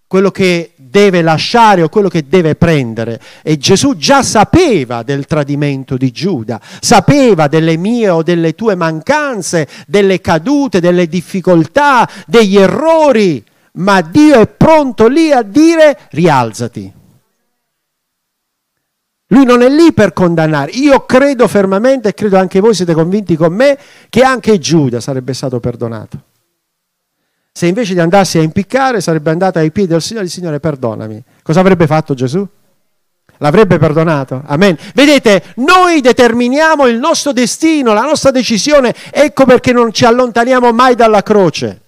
quello 0.06 0.30
che 0.30 0.72
deve 0.76 1.22
lasciare 1.22 1.82
o 1.82 1.88
quello 1.88 2.08
che 2.08 2.26
deve 2.28 2.54
prendere. 2.54 3.20
E 3.42 3.56
Gesù 3.58 3.96
già 3.96 4.22
sapeva 4.22 5.02
del 5.02 5.26
tradimento 5.26 5.96
di 5.96 6.10
Giuda, 6.10 6.60
sapeva 6.80 7.48
delle 7.48 7.76
mie 7.76 8.08
o 8.10 8.22
delle 8.22 8.54
tue 8.54 8.74
mancanze, 8.74 9.68
delle 9.86 10.20
cadute, 10.20 10.80
delle 10.80 11.08
difficoltà, 11.08 12.08
degli 12.26 12.56
errori 12.56 13.44
ma 13.76 14.00
Dio 14.02 14.40
è 14.40 14.46
pronto 14.46 15.08
lì 15.08 15.32
a 15.32 15.42
dire 15.42 15.98
rialzati. 16.10 16.92
Lui 19.28 19.44
non 19.44 19.62
è 19.62 19.68
lì 19.68 19.92
per 19.92 20.12
condannare. 20.12 20.70
Io 20.72 21.04
credo 21.06 21.48
fermamente, 21.48 22.10
e 22.10 22.14
credo 22.14 22.38
anche 22.38 22.60
voi 22.60 22.74
siete 22.74 22.94
convinti 22.94 23.36
con 23.36 23.52
me, 23.52 23.76
che 24.10 24.22
anche 24.22 24.58
Giuda 24.58 25.00
sarebbe 25.00 25.34
stato 25.34 25.58
perdonato. 25.58 26.22
Se 27.56 27.66
invece 27.66 27.94
di 27.94 28.00
andarsi 28.00 28.38
a 28.38 28.42
impiccare 28.42 29.00
sarebbe 29.00 29.30
andato 29.30 29.60
ai 29.60 29.70
piedi 29.70 29.90
del 29.90 30.02
Signore, 30.02 30.24
il 30.24 30.32
Signore 30.32 30.58
perdonami. 30.58 31.22
Cosa 31.40 31.60
avrebbe 31.60 31.86
fatto 31.86 32.12
Gesù? 32.12 32.44
L'avrebbe 33.36 33.78
perdonato. 33.78 34.42
Amen. 34.44 34.76
Vedete, 34.92 35.40
noi 35.58 36.00
determiniamo 36.00 36.88
il 36.88 36.98
nostro 36.98 37.30
destino, 37.30 37.92
la 37.92 38.00
nostra 38.00 38.32
decisione. 38.32 38.92
Ecco 39.12 39.44
perché 39.44 39.72
non 39.72 39.92
ci 39.92 40.04
allontaniamo 40.04 40.72
mai 40.72 40.96
dalla 40.96 41.22
croce. 41.22 41.82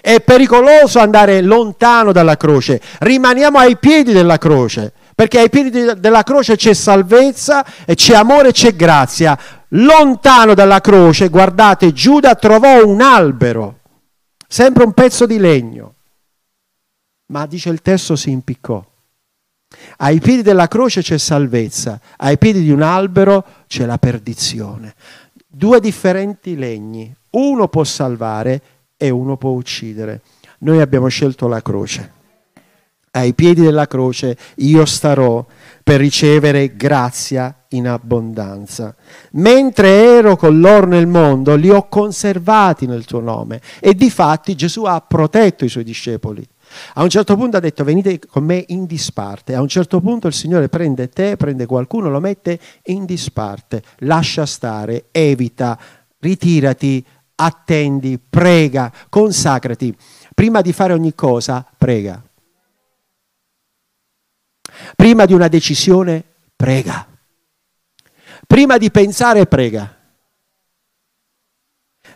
È 0.00 0.20
pericoloso 0.20 0.98
andare 0.98 1.42
lontano 1.42 2.10
dalla 2.10 2.36
croce, 2.36 2.80
rimaniamo 2.98 3.56
ai 3.56 3.76
piedi 3.76 4.12
della 4.12 4.36
croce, 4.36 4.92
perché 5.14 5.38
ai 5.38 5.48
piedi 5.48 5.92
della 5.96 6.24
croce 6.24 6.56
c'è 6.56 6.74
salvezza, 6.74 7.64
c'è 7.86 8.16
amore, 8.16 8.50
c'è 8.50 8.74
grazia. 8.74 9.38
Lontano 9.68 10.54
dalla 10.54 10.80
croce, 10.80 11.28
guardate, 11.28 11.92
Giuda 11.92 12.34
trovò 12.34 12.84
un 12.84 13.00
albero, 13.00 13.78
sempre 14.46 14.84
un 14.84 14.92
pezzo 14.92 15.26
di 15.26 15.38
legno, 15.38 15.94
ma 17.26 17.46
dice 17.46 17.70
il 17.70 17.82
testo 17.82 18.16
si 18.16 18.30
impiccò. 18.30 18.84
Ai 19.98 20.20
piedi 20.20 20.42
della 20.42 20.68
croce 20.68 21.02
c'è 21.02 21.18
salvezza, 21.18 22.00
ai 22.18 22.38
piedi 22.38 22.62
di 22.62 22.70
un 22.70 22.82
albero 22.82 23.44
c'è 23.66 23.84
la 23.86 23.98
perdizione. 23.98 24.94
Due 25.46 25.80
differenti 25.80 26.56
legni, 26.56 27.14
uno 27.30 27.68
può 27.68 27.84
salvare 27.84 28.62
e 28.96 29.10
uno 29.10 29.36
può 29.36 29.50
uccidere. 29.50 30.22
Noi 30.58 30.80
abbiamo 30.80 31.08
scelto 31.08 31.48
la 31.48 31.62
croce. 31.62 32.12
Ai 33.12 33.34
piedi 33.34 33.60
della 33.60 33.86
croce 33.86 34.36
io 34.56 34.84
starò 34.84 35.44
per 35.82 36.00
ricevere 36.00 36.74
grazia 36.74 37.63
in 37.76 37.88
abbondanza. 37.88 38.94
Mentre 39.32 39.88
ero 39.88 40.36
con 40.36 40.60
loro 40.60 40.86
nel 40.86 41.06
mondo, 41.06 41.54
li 41.54 41.70
ho 41.70 41.88
conservati 41.88 42.86
nel 42.86 43.04
tuo 43.04 43.20
nome. 43.20 43.60
E 43.80 43.94
di 43.94 44.10
fatti 44.10 44.54
Gesù 44.54 44.84
ha 44.84 45.00
protetto 45.00 45.64
i 45.64 45.68
suoi 45.68 45.84
discepoli. 45.84 46.46
A 46.94 47.02
un 47.02 47.08
certo 47.08 47.36
punto 47.36 47.56
ha 47.56 47.60
detto 47.60 47.84
venite 47.84 48.18
con 48.18 48.44
me 48.44 48.64
in 48.68 48.86
disparte. 48.86 49.54
A 49.54 49.60
un 49.60 49.68
certo 49.68 50.00
punto 50.00 50.26
il 50.26 50.32
Signore 50.32 50.68
prende 50.68 51.08
te, 51.08 51.36
prende 51.36 51.66
qualcuno, 51.66 52.08
lo 52.08 52.20
mette 52.20 52.58
in 52.84 53.04
disparte. 53.04 53.82
Lascia 53.98 54.46
stare, 54.46 55.06
evita, 55.10 55.78
ritirati, 56.18 57.04
attendi, 57.36 58.18
prega, 58.18 58.92
consacrati. 59.08 59.94
Prima 60.34 60.60
di 60.60 60.72
fare 60.72 60.92
ogni 60.92 61.14
cosa, 61.14 61.64
prega. 61.76 62.22
Prima 64.96 65.24
di 65.24 65.32
una 65.32 65.48
decisione, 65.48 66.24
prega. 66.56 67.06
Prima 68.54 68.78
di 68.78 68.88
pensare, 68.92 69.46
prega. 69.46 69.92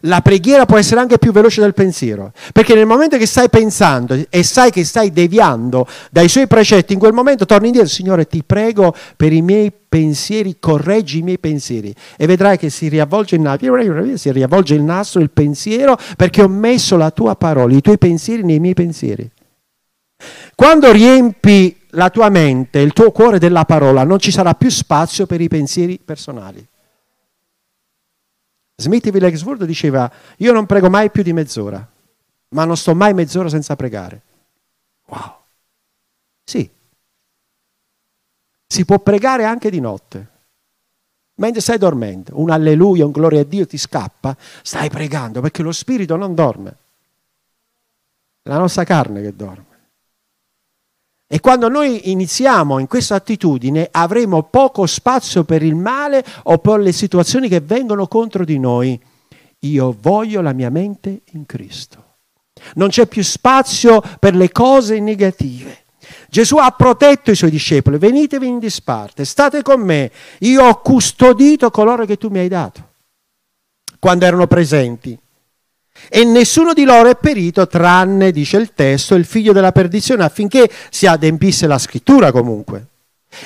La 0.02 0.20
preghiera 0.20 0.66
può 0.66 0.76
essere 0.76 1.00
anche 1.00 1.18
più 1.18 1.32
veloce 1.32 1.60
del 1.60 1.74
pensiero, 1.74 2.32
perché 2.52 2.76
nel 2.76 2.86
momento 2.86 3.16
che 3.16 3.26
stai 3.26 3.48
pensando 3.48 4.16
e 4.30 4.44
sai 4.44 4.70
che 4.70 4.84
stai 4.84 5.10
deviando 5.10 5.84
dai 6.12 6.28
suoi 6.28 6.46
precetti, 6.46 6.92
in 6.92 7.00
quel 7.00 7.12
momento 7.12 7.44
torni 7.44 7.66
indietro, 7.66 7.90
Signore 7.90 8.28
ti 8.28 8.44
prego 8.44 8.94
per 9.16 9.32
i 9.32 9.42
miei 9.42 9.72
pensieri, 9.72 10.58
correggi 10.60 11.18
i 11.18 11.22
miei 11.22 11.40
pensieri 11.40 11.92
e 12.16 12.26
vedrai 12.26 12.56
che 12.56 12.70
si 12.70 12.86
riavvolge 12.86 13.34
il 13.34 13.40
nastro, 13.40 14.16
si 14.16 14.30
riavvolge 14.30 14.74
il 14.76 14.82
nastro, 14.82 15.20
il 15.20 15.30
pensiero, 15.30 15.98
perché 16.16 16.42
ho 16.42 16.48
messo 16.48 16.96
la 16.96 17.10
tua 17.10 17.34
parola, 17.34 17.74
i 17.74 17.80
tuoi 17.80 17.98
pensieri 17.98 18.44
nei 18.44 18.60
miei 18.60 18.74
pensieri. 18.74 19.28
Quando 20.54 20.92
riempi 20.92 21.77
la 21.90 22.10
tua 22.10 22.28
mente, 22.28 22.80
il 22.80 22.92
tuo 22.92 23.10
cuore 23.12 23.38
della 23.38 23.64
parola, 23.64 24.04
non 24.04 24.18
ci 24.18 24.30
sarà 24.30 24.54
più 24.54 24.68
spazio 24.68 25.26
per 25.26 25.40
i 25.40 25.48
pensieri 25.48 25.98
personali. 25.98 26.66
Smith 28.80 29.06
Wigglesworth 29.06 29.64
diceva, 29.64 30.10
io 30.36 30.52
non 30.52 30.66
prego 30.66 30.88
mai 30.88 31.10
più 31.10 31.22
di 31.22 31.32
mezz'ora, 31.32 31.84
ma 32.50 32.64
non 32.64 32.76
sto 32.76 32.94
mai 32.94 33.12
mezz'ora 33.14 33.48
senza 33.48 33.74
pregare. 33.74 34.22
Wow. 35.06 35.34
Sì. 36.44 36.70
Si 38.66 38.84
può 38.84 38.98
pregare 39.00 39.44
anche 39.44 39.70
di 39.70 39.80
notte. 39.80 40.36
Mentre 41.36 41.60
stai 41.60 41.78
dormendo, 41.78 42.32
un 42.34 42.50
alleluia, 42.50 43.04
un 43.04 43.12
gloria 43.12 43.40
a 43.40 43.44
Dio 43.44 43.66
ti 43.66 43.78
scappa, 43.78 44.36
stai 44.62 44.90
pregando 44.90 45.40
perché 45.40 45.62
lo 45.62 45.72
spirito 45.72 46.16
non 46.16 46.34
dorme. 46.34 46.76
È 48.42 48.48
la 48.48 48.58
nostra 48.58 48.84
carne 48.84 49.22
che 49.22 49.34
dorme. 49.34 49.67
E 51.30 51.40
quando 51.40 51.68
noi 51.68 52.10
iniziamo 52.10 52.78
in 52.78 52.86
questa 52.86 53.16
attitudine 53.16 53.88
avremo 53.90 54.44
poco 54.44 54.86
spazio 54.86 55.44
per 55.44 55.62
il 55.62 55.74
male 55.74 56.24
o 56.44 56.56
per 56.56 56.80
le 56.80 56.90
situazioni 56.90 57.48
che 57.48 57.60
vengono 57.60 58.06
contro 58.06 58.46
di 58.46 58.58
noi. 58.58 58.98
Io 59.60 59.94
voglio 60.00 60.40
la 60.40 60.54
mia 60.54 60.70
mente 60.70 61.20
in 61.32 61.44
Cristo. 61.44 62.04
Non 62.76 62.88
c'è 62.88 63.06
più 63.06 63.22
spazio 63.22 64.02
per 64.18 64.34
le 64.34 64.50
cose 64.50 65.00
negative. 65.00 65.84
Gesù 66.30 66.56
ha 66.56 66.70
protetto 66.70 67.30
i 67.30 67.36
suoi 67.36 67.50
discepoli, 67.50 67.98
venitevi 67.98 68.46
in 68.46 68.58
disparte, 68.58 69.26
state 69.26 69.60
con 69.62 69.82
me, 69.82 70.10
io 70.40 70.64
ho 70.64 70.80
custodito 70.80 71.70
coloro 71.70 72.06
che 72.06 72.16
tu 72.16 72.28
mi 72.28 72.38
hai 72.38 72.48
dato, 72.48 72.92
quando 73.98 74.24
erano 74.24 74.46
presenti. 74.46 75.18
E 76.08 76.24
nessuno 76.24 76.72
di 76.72 76.84
loro 76.84 77.10
è 77.10 77.16
perito, 77.16 77.66
tranne, 77.66 78.30
dice 78.30 78.56
il 78.56 78.72
testo, 78.72 79.14
il 79.14 79.24
figlio 79.24 79.52
della 79.52 79.72
perdizione, 79.72 80.24
affinché 80.24 80.70
si 80.90 81.06
adempisse 81.06 81.66
la 81.66 81.78
scrittura 81.78 82.32
comunque. 82.32 82.86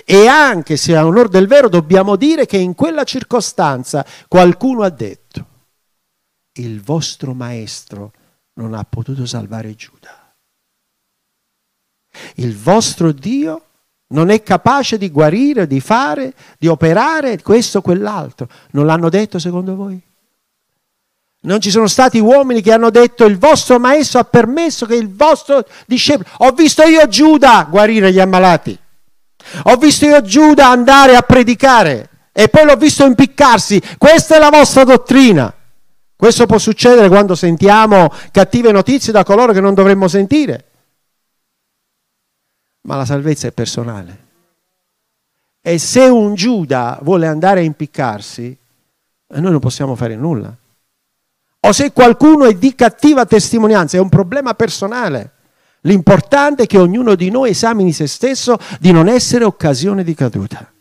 E 0.05 0.27
anche 0.27 0.77
se 0.77 0.97
a 0.97 1.05
onore 1.05 1.29
del 1.29 1.49
vero 1.49 1.69
dobbiamo 1.69 2.17
dire 2.17 2.47
che 2.47 2.57
in 2.57 2.75
quella 2.75 3.05
circostanza 3.05 4.07
qualcuno 4.29 4.83
ha 4.83 4.91
detto, 4.91 5.47
il 6.55 6.81
vostro 6.81 7.35
maestro 7.35 8.13
non 8.55 8.75
ha 8.75 8.85
potuto 8.85 9.27
salvare 9.27 9.75
Giuda. 9.75 10.35
Il 12.37 12.57
vostro 12.57 13.11
Dio 13.13 13.67
non 14.09 14.29
è 14.29 14.43
capace 14.43 14.99
di 14.99 15.11
guarire, 15.11 15.67
di 15.67 15.81
fare, 15.81 16.35
di 16.59 16.69
operare 16.69 17.41
questo 17.41 17.79
o 17.79 17.83
quell'altro. 17.83 18.49
Non 18.73 18.87
l'hanno 18.87 19.09
detto 19.09 19.39
secondo 19.39 19.75
voi? 19.75 20.01
Non 21.45 21.61
ci 21.61 21.71
sono 21.71 21.89
stati 21.89 22.21
uomini 22.21 22.61
che 22.61 22.73
hanno 22.73 22.91
detto 22.91 23.25
il 23.25 23.37
vostro 23.37 23.81
maestro 23.81 24.21
ha 24.21 24.25
permesso 24.25 24.87
che 24.87 24.95
il 24.95 25.13
vostro 25.13 25.65
discepolo... 25.87 26.29
Ho 26.39 26.53
visto 26.53 26.83
io 26.85 27.09
Giuda 27.09 27.67
guarire 27.69 28.13
gli 28.13 28.21
ammalati. 28.21 28.79
Ho 29.65 29.77
visto 29.77 30.07
io 30.07 30.23
Giuda 30.23 30.69
andare 30.69 31.17
a 31.17 31.23
predicare 31.23 32.29
e 32.33 32.49
poi 32.49 32.65
l'ho 32.65 32.77
visto 32.77 33.05
impiccarsi. 33.05 33.83
Questa 33.99 34.37
è 34.37 34.39
la 34.39 34.51
vostra 34.51 34.85
dottrina. 34.85 35.53
Questo 36.15 36.47
può 36.47 36.59
succedere 36.59 37.09
quando 37.09 37.35
sentiamo 37.35 38.09
cattive 38.31 38.71
notizie 38.71 39.13
da 39.13 39.25
coloro 39.25 39.53
che 39.53 39.61
non 39.61 39.75
dovremmo 39.75 40.07
sentire. 40.07 40.67
Ma 42.83 42.95
la 42.95 43.05
salvezza 43.05 43.49
è 43.49 43.53
personale. 43.53 44.27
E 45.61 45.79
se 45.79 46.03
un 46.03 46.37
Giuda 46.37 47.01
vuole 47.03 47.27
andare 47.27 47.61
a 47.61 47.65
impiccarsi, 47.65 48.57
noi 49.27 49.51
non 49.51 49.59
possiamo 49.59 49.97
fare 49.97 50.15
nulla 50.15 50.57
o 51.65 51.73
se 51.73 51.93
qualcuno 51.93 52.45
è 52.45 52.55
di 52.55 52.75
cattiva 52.75 53.25
testimonianza, 53.25 53.97
è 53.97 54.01
un 54.01 54.09
problema 54.09 54.55
personale. 54.55 55.33
L'importante 55.83 56.65
è 56.65 56.67
che 56.67 56.79
ognuno 56.79 57.15
di 57.15 57.31
noi 57.31 57.51
esamini 57.51 57.93
se 57.93 58.07
stesso 58.07 58.57
di 58.81 58.91
non 58.91 59.09
essere 59.09 59.45
occasione 59.45 60.03
di 60.03 60.15
caduta. 60.15 60.73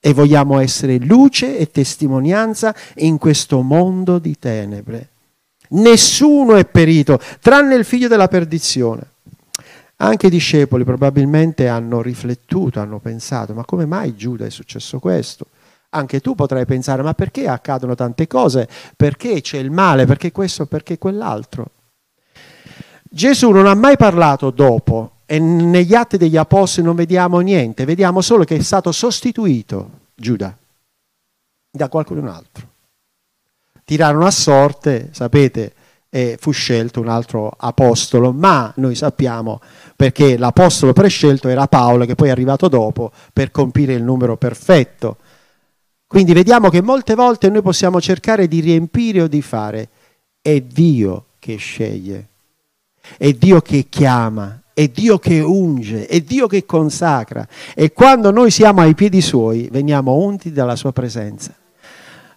E 0.00 0.12
vogliamo 0.14 0.60
essere 0.60 0.98
luce 0.98 1.58
e 1.58 1.70
testimonianza 1.70 2.74
in 2.96 3.18
questo 3.18 3.60
mondo 3.62 4.18
di 4.18 4.38
tenebre. 4.38 5.10
Nessuno 5.70 6.56
è 6.56 6.64
perito, 6.64 7.20
tranne 7.40 7.74
il 7.74 7.84
figlio 7.84 8.08
della 8.08 8.28
perdizione. 8.28 9.02
Anche 9.96 10.28
i 10.28 10.30
discepoli 10.30 10.84
probabilmente 10.84 11.68
hanno 11.68 12.00
riflettuto, 12.00 12.80
hanno 12.80 12.98
pensato, 12.98 13.52
ma 13.52 13.64
come 13.64 13.84
mai 13.84 14.14
Giuda 14.14 14.46
è 14.46 14.50
successo 14.50 15.00
questo? 15.00 15.48
Anche 15.90 16.20
tu 16.20 16.34
potrai 16.34 16.66
pensare, 16.66 17.02
ma 17.02 17.14
perché 17.14 17.48
accadono 17.48 17.94
tante 17.94 18.26
cose? 18.26 18.68
Perché 18.96 19.40
c'è 19.40 19.58
il 19.58 19.70
male? 19.70 20.04
Perché 20.04 20.32
questo? 20.32 20.66
Perché 20.66 20.98
quell'altro? 20.98 21.70
Gesù 23.02 23.50
non 23.50 23.66
ha 23.66 23.74
mai 23.74 23.96
parlato 23.96 24.50
dopo 24.50 25.12
e 25.24 25.38
negli 25.38 25.94
atti 25.94 26.18
degli 26.18 26.36
apostoli 26.36 26.86
non 26.86 26.96
vediamo 26.96 27.40
niente, 27.40 27.86
vediamo 27.86 28.20
solo 28.20 28.44
che 28.44 28.56
è 28.56 28.62
stato 28.62 28.92
sostituito 28.92 29.90
Giuda 30.14 30.56
da 31.70 31.88
qualcun 31.88 32.26
altro. 32.26 32.66
Tirarono 33.84 34.26
a 34.26 34.30
sorte, 34.30 35.08
sapete, 35.12 35.72
e 36.10 36.36
fu 36.38 36.50
scelto 36.50 37.00
un 37.00 37.08
altro 37.08 37.50
apostolo, 37.56 38.32
ma 38.32 38.72
noi 38.76 38.94
sappiamo 38.94 39.60
perché 39.94 40.36
l'apostolo 40.36 40.92
prescelto 40.92 41.48
era 41.48 41.66
Paolo 41.66 42.04
che 42.04 42.14
poi 42.14 42.28
è 42.28 42.30
arrivato 42.30 42.68
dopo 42.68 43.12
per 43.32 43.50
compire 43.50 43.94
il 43.94 44.02
numero 44.02 44.36
perfetto 44.36 45.18
quindi 46.08 46.32
vediamo 46.32 46.70
che 46.70 46.80
molte 46.80 47.14
volte 47.14 47.50
noi 47.50 47.60
possiamo 47.60 48.00
cercare 48.00 48.48
di 48.48 48.60
riempire 48.60 49.20
o 49.20 49.26
di 49.28 49.42
fare. 49.42 49.88
È 50.40 50.58
Dio 50.62 51.26
che 51.38 51.56
sceglie, 51.56 52.28
è 53.18 53.30
Dio 53.34 53.60
che 53.60 53.86
chiama, 53.90 54.58
è 54.72 54.88
Dio 54.88 55.18
che 55.18 55.40
unge, 55.40 56.06
è 56.06 56.20
Dio 56.22 56.46
che 56.46 56.64
consacra. 56.64 57.46
E 57.74 57.92
quando 57.92 58.30
noi 58.30 58.50
siamo 58.50 58.80
ai 58.80 58.94
piedi 58.94 59.20
suoi, 59.20 59.68
veniamo 59.70 60.14
unti 60.14 60.50
dalla 60.50 60.76
sua 60.76 60.92
presenza. 60.92 61.54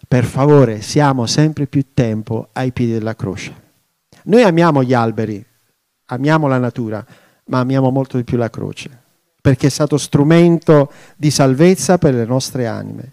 Per 0.06 0.24
favore, 0.26 0.82
siamo 0.82 1.24
sempre 1.24 1.66
più 1.66 1.86
tempo 1.94 2.48
ai 2.52 2.72
piedi 2.72 2.92
della 2.92 3.16
croce. 3.16 3.54
Noi 4.24 4.42
amiamo 4.42 4.82
gli 4.82 4.92
alberi, 4.92 5.42
amiamo 6.08 6.46
la 6.46 6.58
natura, 6.58 7.02
ma 7.46 7.60
amiamo 7.60 7.88
molto 7.90 8.18
di 8.18 8.24
più 8.24 8.36
la 8.36 8.50
croce, 8.50 8.90
perché 9.40 9.68
è 9.68 9.70
stato 9.70 9.96
strumento 9.96 10.92
di 11.16 11.30
salvezza 11.30 11.96
per 11.96 12.12
le 12.12 12.26
nostre 12.26 12.66
anime. 12.66 13.12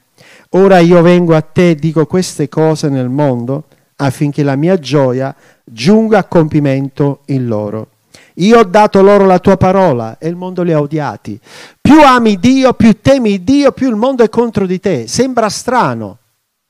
Ora 0.54 0.80
io 0.80 1.04
vengo 1.04 1.36
a 1.36 1.42
te 1.42 1.72
e 1.72 1.76
dico 1.76 2.08
queste 2.08 2.50
cose 2.50 2.90
nel 2.90 3.10
mondo 3.10 3.66
affinché 3.98 4.42
la 4.42 4.56
mia 4.56 4.80
gioia 4.80 5.36
giunga 5.64 6.20
a 6.20 6.24
compimento 6.24 7.20
in 7.26 7.46
loro. 7.46 7.90
Io 8.36 8.58
ho 8.58 8.64
dato 8.64 9.02
loro 9.04 9.26
la 9.26 9.38
tua 9.38 9.58
parola 9.58 10.18
e 10.18 10.28
il 10.28 10.36
mondo 10.36 10.64
li 10.64 10.72
ha 10.72 10.80
odiati. 10.80 11.40
Più 11.80 12.02
ami 12.02 12.40
Dio, 12.40 12.74
più 12.74 13.00
temi 13.00 13.44
Dio, 13.44 13.72
più 13.72 13.90
il 13.90 13.96
mondo 13.96 14.24
è 14.24 14.30
contro 14.30 14.66
di 14.66 14.80
te. 14.80 15.08
Sembra 15.08 15.50
strano. 15.50 16.18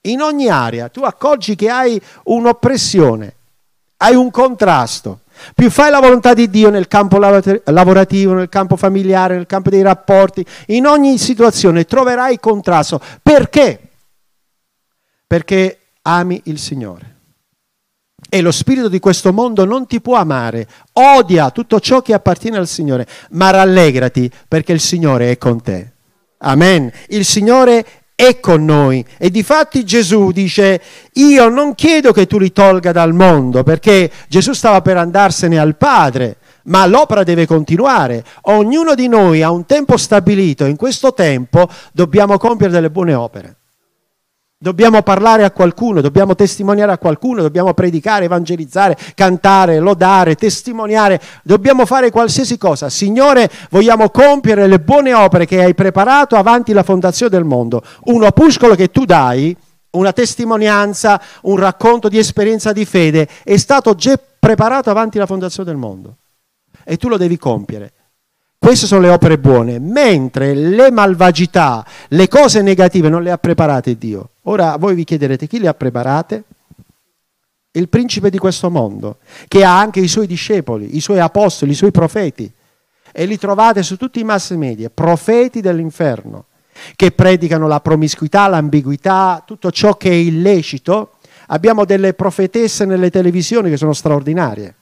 In 0.02 0.22
ogni 0.22 0.50
area 0.50 0.90
tu 0.90 1.04
accorgi 1.04 1.56
che 1.56 1.70
hai 1.70 2.02
un'oppressione, 2.24 3.34
hai 3.98 4.16
un 4.16 4.30
contrasto. 4.30 5.22
Più 5.54 5.70
fai 5.70 5.92
la 5.92 6.00
volontà 6.00 6.34
di 6.34 6.50
Dio 6.50 6.70
nel 6.70 6.88
campo 6.88 7.18
lavorativo, 7.18 8.34
nel 8.34 8.50
campo 8.50 8.76
familiare, 8.76 9.36
nel 9.36 9.46
campo 9.46 9.70
dei 9.70 9.82
rapporti, 9.82 10.46
in 10.68 10.86
ogni 10.86 11.18
situazione 11.18 11.86
troverai 11.86 12.40
contrasto. 12.40 13.02
Perché? 13.22 13.80
Perché 15.26 15.80
ami 16.04 16.42
il 16.46 16.60
Signore. 16.60 17.18
E 18.30 18.42
lo 18.42 18.52
spirito 18.52 18.90
di 18.90 19.00
questo 19.00 19.34
mondo 19.34 19.66
non 19.66 19.88
ti 19.88 20.02
può 20.02 20.16
amare, 20.16 20.68
odia 20.94 21.50
tutto 21.50 21.80
ciò 21.80 22.02
che 22.02 22.14
appartiene 22.14 22.58
al 22.58 22.68
Signore, 22.68 23.08
ma 23.32 23.50
rallegrati 23.50 24.30
perché 24.48 24.72
il 24.72 24.80
Signore 24.80 25.32
è 25.32 25.38
con 25.38 25.62
te. 25.62 25.94
Amen. 26.40 26.92
Il 27.08 27.26
Signore 27.26 27.86
è 28.20 28.42
con 28.42 28.66
noi. 28.66 29.06
E 29.18 29.30
difatti 29.30 29.86
Gesù 29.86 30.32
dice, 30.32 30.82
io 31.14 31.48
non 31.48 31.74
chiedo 31.74 32.12
che 32.12 32.28
tu 32.28 32.38
li 32.38 32.52
tolga 32.52 32.92
dal 32.92 33.14
mondo, 33.14 33.64
perché 33.64 34.12
Gesù 34.28 34.52
stava 34.52 34.82
per 34.82 34.98
andarsene 34.98 35.58
al 35.58 35.78
Padre, 35.78 36.36
ma 36.64 36.86
l'opera 36.86 37.24
deve 37.24 37.46
continuare. 37.46 38.26
Ognuno 38.42 38.94
di 38.94 39.08
noi 39.08 39.42
ha 39.42 39.52
un 39.52 39.66
tempo 39.66 39.96
stabilito, 39.96 40.66
in 40.66 40.76
questo 40.76 41.14
tempo 41.14 41.70
dobbiamo 41.94 42.38
compiere 42.38 42.74
delle 42.74 42.90
buone 42.90 43.14
opere. 43.14 43.59
Dobbiamo 44.62 45.02
parlare 45.04 45.46
a 45.46 45.52
qualcuno, 45.52 46.02
dobbiamo 46.02 46.36
testimoniare 46.36 46.92
a 46.92 46.98
qualcuno, 46.98 47.42
dobbiamo 47.42 47.74
predicare, 47.74 48.26
evangelizzare, 48.26 48.98
cantare, 49.16 49.80
lodare, 49.80 50.36
testimoniare, 50.36 51.22
dobbiamo 51.44 51.86
fare 51.86 52.12
qualsiasi 52.12 52.58
cosa. 52.58 52.90
Signore, 52.90 53.50
vogliamo 53.70 54.10
compiere 54.10 54.68
le 54.68 54.82
buone 54.82 55.14
opere 55.14 55.46
che 55.46 55.64
hai 55.64 55.74
preparato 55.74 56.36
avanti 56.36 56.74
la 56.74 56.84
fondazione 56.84 57.32
del 57.32 57.46
mondo. 57.46 57.82
Un 58.08 58.26
opuscolo 58.26 58.76
che 58.76 58.92
tu 58.92 59.06
dai, 59.06 59.56
una 59.92 60.12
testimonianza, 60.12 61.22
un 61.44 61.56
racconto 61.56 62.10
di 62.10 62.18
esperienza 62.18 62.74
di 62.74 62.84
fede, 62.84 63.30
è 63.46 63.56
stato 63.56 63.96
già 63.96 64.20
preparato 64.38 64.90
avanti 64.90 65.18
la 65.18 65.26
fondazione 65.26 65.70
del 65.70 65.80
mondo. 65.80 66.18
E 66.84 66.98
tu 66.98 67.08
lo 67.08 67.16
devi 67.16 67.38
compiere. 67.38 67.94
Queste 68.58 68.88
sono 68.88 69.00
le 69.00 69.10
opere 69.10 69.38
buone, 69.38 69.80
mentre 69.80 70.54
le 70.54 70.92
malvagità, 70.92 71.86
le 72.10 72.28
cose 72.28 72.62
negative 72.62 73.08
non 73.08 73.24
le 73.24 73.32
ha 73.32 73.38
preparate 73.38 73.98
Dio. 73.98 74.32
Ora 74.50 74.78
voi 74.78 74.96
vi 74.96 75.04
chiederete 75.04 75.48
chi 75.48 75.60
le 75.60 75.68
ha 75.68 75.74
preparate? 75.74 76.44
Il 77.72 77.88
principe 77.90 78.30
di 78.30 78.38
questo 78.38 78.70
mondo, 78.70 79.18
che 79.48 79.64
ha 79.64 79.80
anche 79.80 80.00
i 80.00 80.08
suoi 80.08 80.28
discepoli, 80.28 80.96
i 80.96 81.02
suoi 81.02 81.20
apostoli, 81.20 81.72
i 81.72 81.76
suoi 81.76 81.92
profeti. 81.92 82.52
E 83.12 83.26
li 83.26 83.38
trovate 83.38 83.84
su 83.84 83.96
tutti 83.98 84.20
i 84.20 84.24
mass 84.24 84.54
media, 84.54 84.90
profeti 84.90 85.62
dell'inferno, 85.62 86.46
che 86.96 87.12
predicano 87.12 87.68
la 87.68 87.80
promiscuità, 87.80 88.48
l'ambiguità, 88.48 89.44
tutto 89.46 89.72
ciò 89.72 89.98
che 89.98 90.10
è 90.10 90.14
illecito, 90.14 91.14
Abbiamo 91.52 91.86
delle 91.86 92.14
profetesse 92.14 92.86
nelle 92.86 93.10
televisioni 93.10 93.70
che 93.70 93.78
sono 93.78 93.94
straordinarie. 93.94 94.76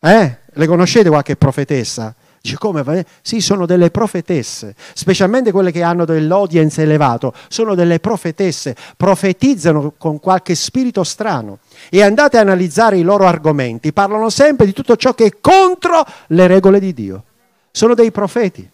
Eh? 0.00 0.38
Le 0.46 0.66
conoscete 0.66 1.08
qualche 1.08 1.36
profetessa? 1.36 2.14
Dice 2.44 2.58
come? 2.58 3.06
Sì, 3.22 3.40
sono 3.40 3.64
delle 3.64 3.90
profetesse, 3.90 4.74
specialmente 4.92 5.50
quelle 5.50 5.72
che 5.72 5.82
hanno 5.82 6.04
dell'audience 6.04 6.82
elevato, 6.82 7.32
sono 7.48 7.74
delle 7.74 8.00
profetesse, 8.00 8.76
profetizzano 8.98 9.94
con 9.96 10.20
qualche 10.20 10.54
spirito 10.54 11.04
strano 11.04 11.60
e 11.88 12.02
andate 12.02 12.36
a 12.36 12.42
analizzare 12.42 12.98
i 12.98 13.02
loro 13.02 13.24
argomenti, 13.24 13.94
parlano 13.94 14.28
sempre 14.28 14.66
di 14.66 14.74
tutto 14.74 14.94
ciò 14.96 15.14
che 15.14 15.24
è 15.24 15.32
contro 15.40 16.04
le 16.26 16.46
regole 16.46 16.80
di 16.80 16.92
Dio. 16.92 17.24
Sono 17.70 17.94
dei 17.94 18.10
profeti, 18.10 18.68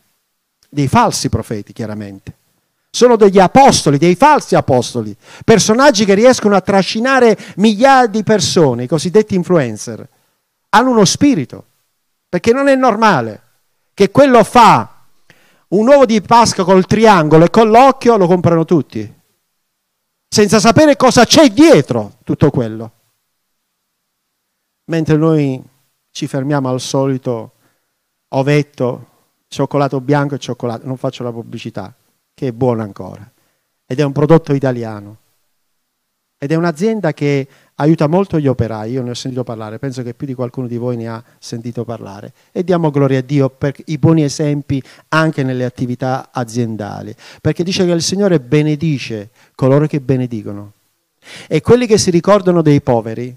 dei 0.69 0.89
falsi 0.89 1.29
profeti 1.29 1.73
chiaramente. 1.73 2.35
Sono 2.91 3.15
degli 3.15 3.39
apostoli, 3.39 3.99
dei 3.99 4.17
falsi 4.17 4.57
apostoli, 4.57 5.15
personaggi 5.45 6.05
che 6.05 6.15
riescono 6.15 6.57
a 6.57 6.61
trascinare 6.61 7.39
migliaia 7.59 8.09
di 8.09 8.25
persone, 8.25 8.83
i 8.83 8.89
cosiddetti 8.89 9.37
influencer. 9.37 10.05
Hanno 10.71 10.91
uno 10.91 11.05
spirito, 11.05 11.67
perché 12.29 12.53
non 12.53 12.67
è 12.67 12.75
normale 12.75 13.43
che 14.01 14.11
quello 14.11 14.43
fa 14.45 15.05
un 15.69 15.87
uovo 15.87 16.07
di 16.07 16.23
Pasqua 16.23 16.65
col 16.65 16.87
triangolo 16.87 17.45
e 17.45 17.51
con 17.51 17.69
l'occhio 17.69 18.17
lo 18.17 18.27
comprano 18.27 18.65
tutti, 18.65 19.15
senza 20.27 20.59
sapere 20.59 20.97
cosa 20.97 21.27
c'è 21.27 21.51
dietro 21.51 22.15
tutto 22.25 22.51
quello. 22.51 22.93
Mentre 24.87 25.17
noi 25.17 25.63
ci 26.11 26.27
fermiamo 26.27 26.71
al 26.71 26.81
solito 26.81 27.53
ovetto, 28.29 29.09
cioccolato 29.49 30.01
bianco 30.01 30.37
e 30.37 30.39
cioccolato, 30.39 30.87
non 30.87 30.97
faccio 30.97 31.23
la 31.23 31.31
pubblicità, 31.31 31.95
che 32.33 32.49
è 32.49 32.53
buono 32.53 32.81
ancora, 32.81 33.31
ed 33.85 34.01
è 34.01 34.03
un 34.03 34.13
prodotto 34.13 34.55
italiano. 34.55 35.19
Ed 36.39 36.53
è 36.53 36.55
un'azienda 36.55 37.13
che 37.13 37.47
aiuta 37.81 38.07
molto 38.07 38.39
gli 38.39 38.47
operai, 38.47 38.93
io 38.93 39.03
ne 39.03 39.11
ho 39.11 39.15
sentito 39.15 39.43
parlare, 39.43 39.79
penso 39.79 40.03
che 40.03 40.13
più 40.13 40.27
di 40.27 40.35
qualcuno 40.35 40.67
di 40.67 40.77
voi 40.77 40.97
ne 40.97 41.09
ha 41.09 41.23
sentito 41.39 41.85
parlare 41.85 42.33
e 42.53 42.63
diamo 42.63 42.91
gloria 42.91 43.19
a 43.19 43.23
Dio 43.23 43.49
per 43.49 43.75
i 43.87 43.97
buoni 43.97 44.23
esempi 44.23 44.83
anche 45.09 45.43
nelle 45.43 45.65
attività 45.65 46.29
aziendali, 46.31 47.15
perché 47.41 47.65
dice 47.65 47.87
che 47.87 47.93
il 47.93 48.03
Signore 48.03 48.39
benedice 48.39 49.31
coloro 49.55 49.87
che 49.87 50.01
benedicono 50.01 50.73
e 51.49 51.61
quelli 51.63 51.87
che 51.87 51.99
si 51.99 52.11
ricordano 52.11 52.61
dei 52.61 52.83
poveri 52.83 53.35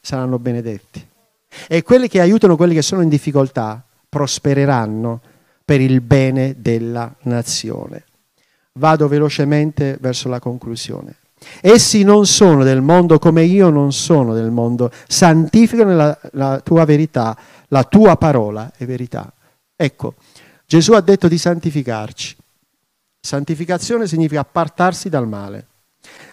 saranno 0.00 0.38
benedetti 0.38 1.06
e 1.68 1.82
quelli 1.82 2.08
che 2.08 2.20
aiutano 2.20 2.56
quelli 2.56 2.74
che 2.74 2.82
sono 2.82 3.02
in 3.02 3.08
difficoltà 3.08 3.82
prospereranno 4.08 5.20
per 5.64 5.80
il 5.80 6.00
bene 6.00 6.56
della 6.58 7.14
nazione. 7.22 8.04
Vado 8.72 9.08
velocemente 9.08 9.98
verso 10.00 10.28
la 10.28 10.40
conclusione. 10.40 11.16
Essi 11.60 12.02
non 12.02 12.26
sono 12.26 12.64
del 12.64 12.80
mondo 12.80 13.18
come 13.18 13.44
io 13.44 13.70
non 13.70 13.92
sono 13.92 14.34
del 14.34 14.50
mondo. 14.50 14.90
Santificano 15.06 15.94
la, 15.94 16.18
la 16.32 16.60
tua 16.60 16.84
verità, 16.84 17.36
la 17.68 17.84
tua 17.84 18.16
parola 18.16 18.72
è 18.76 18.84
verità. 18.84 19.32
Ecco, 19.76 20.14
Gesù 20.66 20.92
ha 20.92 21.00
detto 21.00 21.28
di 21.28 21.38
santificarci. 21.38 22.36
Santificazione 23.20 24.06
significa 24.06 24.40
appartarsi 24.40 25.08
dal 25.08 25.26
male. 25.26 25.66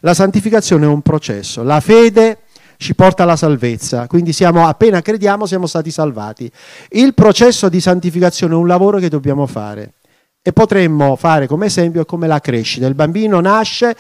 La 0.01 0.13
santificazione 0.13 0.85
è 0.85 0.87
un 0.87 1.01
processo. 1.01 1.63
La 1.63 1.79
fede 1.79 2.39
ci 2.77 2.93
porta 2.93 3.23
alla 3.23 3.35
salvezza, 3.35 4.07
quindi 4.07 4.31
siamo, 4.33 4.67
appena 4.67 5.01
crediamo 5.01 5.45
siamo 5.45 5.65
stati 5.65 5.91
salvati. 5.91 6.49
Il 6.89 7.13
processo 7.13 7.69
di 7.69 7.81
santificazione 7.81 8.53
è 8.53 8.57
un 8.57 8.67
lavoro 8.67 8.99
che 8.99 9.09
dobbiamo 9.09 9.47
fare 9.47 9.93
e 10.41 10.53
potremmo 10.53 11.15
fare 11.15 11.47
come 11.47 11.65
esempio 11.65 12.05
come 12.05 12.27
la 12.27 12.39
crescita. 12.39 12.85
Il 12.85 12.93
bambino 12.93 13.39
nasce 13.41 13.95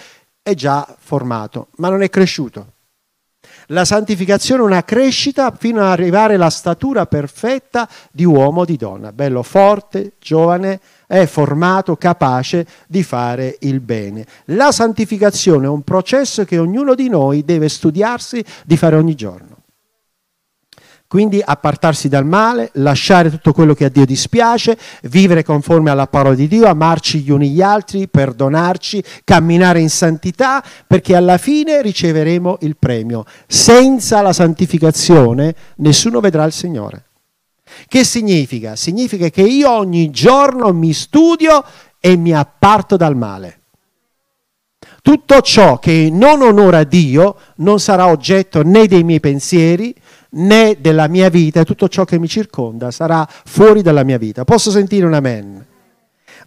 è 0.47 0.53
già 0.53 0.95
formato, 0.97 1.67
ma 1.75 1.89
non 1.89 2.01
è 2.01 2.09
cresciuto. 2.09 2.75
La 3.71 3.83
santificazione 3.83 4.61
è 4.61 4.65
una 4.65 4.85
crescita 4.85 5.51
fino 5.51 5.81
ad 5.81 5.89
arrivare 5.89 6.35
alla 6.35 6.49
statura 6.49 7.05
perfetta 7.05 7.85
di 8.13 8.23
uomo 8.23 8.61
o 8.61 8.65
di 8.65 8.77
donna, 8.77 9.11
bello 9.11 9.43
forte, 9.43 10.13
giovane, 10.19 10.79
è 11.05 11.25
formato, 11.25 11.97
capace 11.97 12.65
di 12.87 13.03
fare 13.03 13.57
il 13.59 13.81
bene. 13.81 14.25
La 14.45 14.71
santificazione 14.71 15.65
è 15.65 15.69
un 15.69 15.81
processo 15.81 16.45
che 16.45 16.57
ognuno 16.57 16.95
di 16.95 17.09
noi 17.09 17.43
deve 17.43 17.67
studiarsi 17.67 18.41
di 18.63 18.77
fare 18.77 18.95
ogni 18.95 19.15
giorno. 19.15 19.56
Quindi 21.07 21.41
appartarsi 21.43 22.09
dal 22.09 22.25
male, 22.25 22.69
lasciare 22.73 23.29
tutto 23.29 23.53
quello 23.53 23.73
che 23.73 23.85
a 23.85 23.89
Dio 23.89 24.05
dispiace, 24.05 24.77
vivere 25.03 25.41
conforme 25.41 25.89
alla 25.89 26.07
parola 26.07 26.35
di 26.35 26.49
Dio, 26.49 26.67
amarci 26.67 27.21
gli 27.21 27.31
uni 27.31 27.51
gli 27.51 27.61
altri, 27.61 28.09
perdonarci, 28.09 29.01
camminare 29.23 29.79
in 29.79 29.89
santità, 29.89 30.61
perché 30.85 31.15
alla 31.15 31.37
fine 31.37 31.81
riceveremo 31.81 32.57
il 32.61 32.75
premio. 32.77 33.23
Senza 33.47 34.21
la 34.21 34.33
santificazione 34.33 35.55
nessuno 35.77 36.19
vedrà 36.19 36.43
il 36.43 36.51
Signore. 36.51 37.05
Che 37.87 38.03
significa? 38.03 38.75
Significa 38.75 39.29
che 39.29 39.43
io 39.43 39.71
ogni 39.71 40.09
giorno 40.09 40.73
mi 40.73 40.91
studio 40.91 41.63
e 42.01 42.17
mi 42.17 42.33
apparto 42.33 42.97
dal 42.97 43.15
male. 43.15 43.56
Tutto 45.07 45.39
ciò 45.39 45.79
che 45.79 46.09
non 46.11 46.41
onora 46.41 46.83
Dio 46.83 47.37
non 47.59 47.79
sarà 47.79 48.07
oggetto 48.07 48.61
né 48.61 48.87
dei 48.87 49.05
miei 49.05 49.21
pensieri, 49.21 49.95
né 50.31 50.75
della 50.81 51.07
mia 51.07 51.29
vita 51.29 51.61
e 51.61 51.63
tutto 51.63 51.87
ciò 51.87 52.03
che 52.03 52.19
mi 52.19 52.27
circonda 52.27 52.91
sarà 52.91 53.25
fuori 53.45 53.81
dalla 53.81 54.03
mia 54.03 54.17
vita. 54.17 54.43
Posso 54.43 54.69
sentire 54.69 55.05
un 55.05 55.13
amen? 55.13 55.65